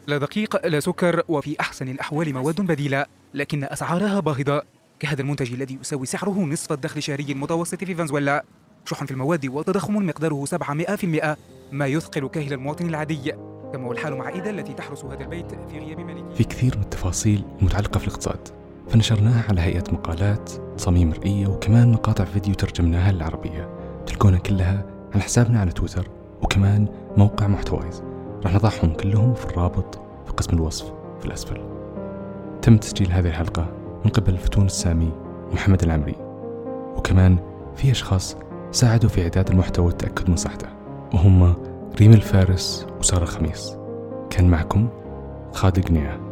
لا 0.09 0.19
دقيق 0.19 0.67
لا 0.67 0.81
سكر 0.81 1.23
وفي 1.29 1.61
أحسن 1.61 1.89
الأحوال 1.89 2.35
مواد 2.35 2.61
بديلة 2.61 3.07
لكن 3.35 3.65
أسعارها 3.65 4.21
باهظة 4.21 4.63
كهذا 5.01 5.21
المنتج 5.23 5.53
الذي 5.53 5.79
يساوي 5.81 6.07
سعره 6.07 6.41
نصف 6.41 6.73
الدخل 6.73 6.99
الشهري 6.99 7.33
المتوسط 7.33 7.85
في 7.85 7.95
فنزويلا. 7.95 8.45
شح 8.85 9.05
في 9.05 9.11
المواد 9.11 9.47
وتضخم 9.47 10.07
مقداره 10.07 10.45
700% 10.45 11.37
ما 11.73 11.87
يثقل 11.87 12.29
كاهل 12.29 12.53
المواطن 12.53 12.89
العادي. 12.89 13.33
كما 13.73 13.87
هو 13.87 13.93
الحال 13.93 14.17
مع 14.17 14.29
إيدا 14.29 14.51
التي 14.51 14.73
تحرس 14.73 15.05
هذا 15.05 15.25
البيت 15.25 15.51
في 15.51 15.79
غياب 15.79 16.01
ملكه. 16.01 16.35
في 16.35 16.45
كثير 16.45 16.77
من 16.77 16.83
التفاصيل 16.83 17.45
المتعلقة 17.61 17.99
في 17.99 18.07
الاقتصاد. 18.07 18.49
فنشرناها 18.89 19.45
على 19.49 19.61
هيئة 19.61 19.85
مقالات 19.93 20.53
تصاميم 20.77 21.09
مرئية 21.09 21.47
وكمان 21.47 21.93
مقاطع 21.93 22.25
فيديو 22.25 22.55
ترجمناها 22.55 23.13
للعربية. 23.13 23.71
تلقونها 24.07 24.39
كلها 24.39 24.87
على 25.15 25.23
حسابنا 25.23 25.61
على 25.61 25.73
تويتر 25.73 26.09
وكمان 26.43 26.89
موقع 27.17 27.47
محتوايز 27.47 28.03
راح 28.45 28.55
نضعهم 28.55 28.95
كلهم 28.95 29.35
في 29.35 29.47
الرابط 29.47 30.01
في 30.27 30.33
قسم 30.33 30.57
الوصف 30.57 30.93
في 31.21 31.27
الأسفل. 31.27 31.61
تم 32.63 32.77
تسجيل 32.77 33.13
هذه 33.13 33.29
الحلقة 33.29 33.67
من 34.05 34.11
قبل 34.11 34.37
فتون 34.37 34.67
السامي 34.67 35.13
ومحمد 35.51 35.83
العمري. 35.83 36.17
وكمان 36.97 37.39
في 37.77 37.91
أشخاص 37.91 38.37
ساعدوا 38.73 39.11
في 39.11 39.23
إعداد 39.23 39.51
المحتوى 39.51 39.87
والتأكد 39.87 40.31
من 40.31 40.37
صحته 40.37 40.69
وهم 41.15 41.55
ريم 42.01 42.13
الفارس 42.13 42.87
وسارة 43.01 43.25
خميس 43.25 43.77
كان 44.31 44.51
معكم 44.51 44.89
خالد 45.53 45.89
قنيعه 45.89 46.28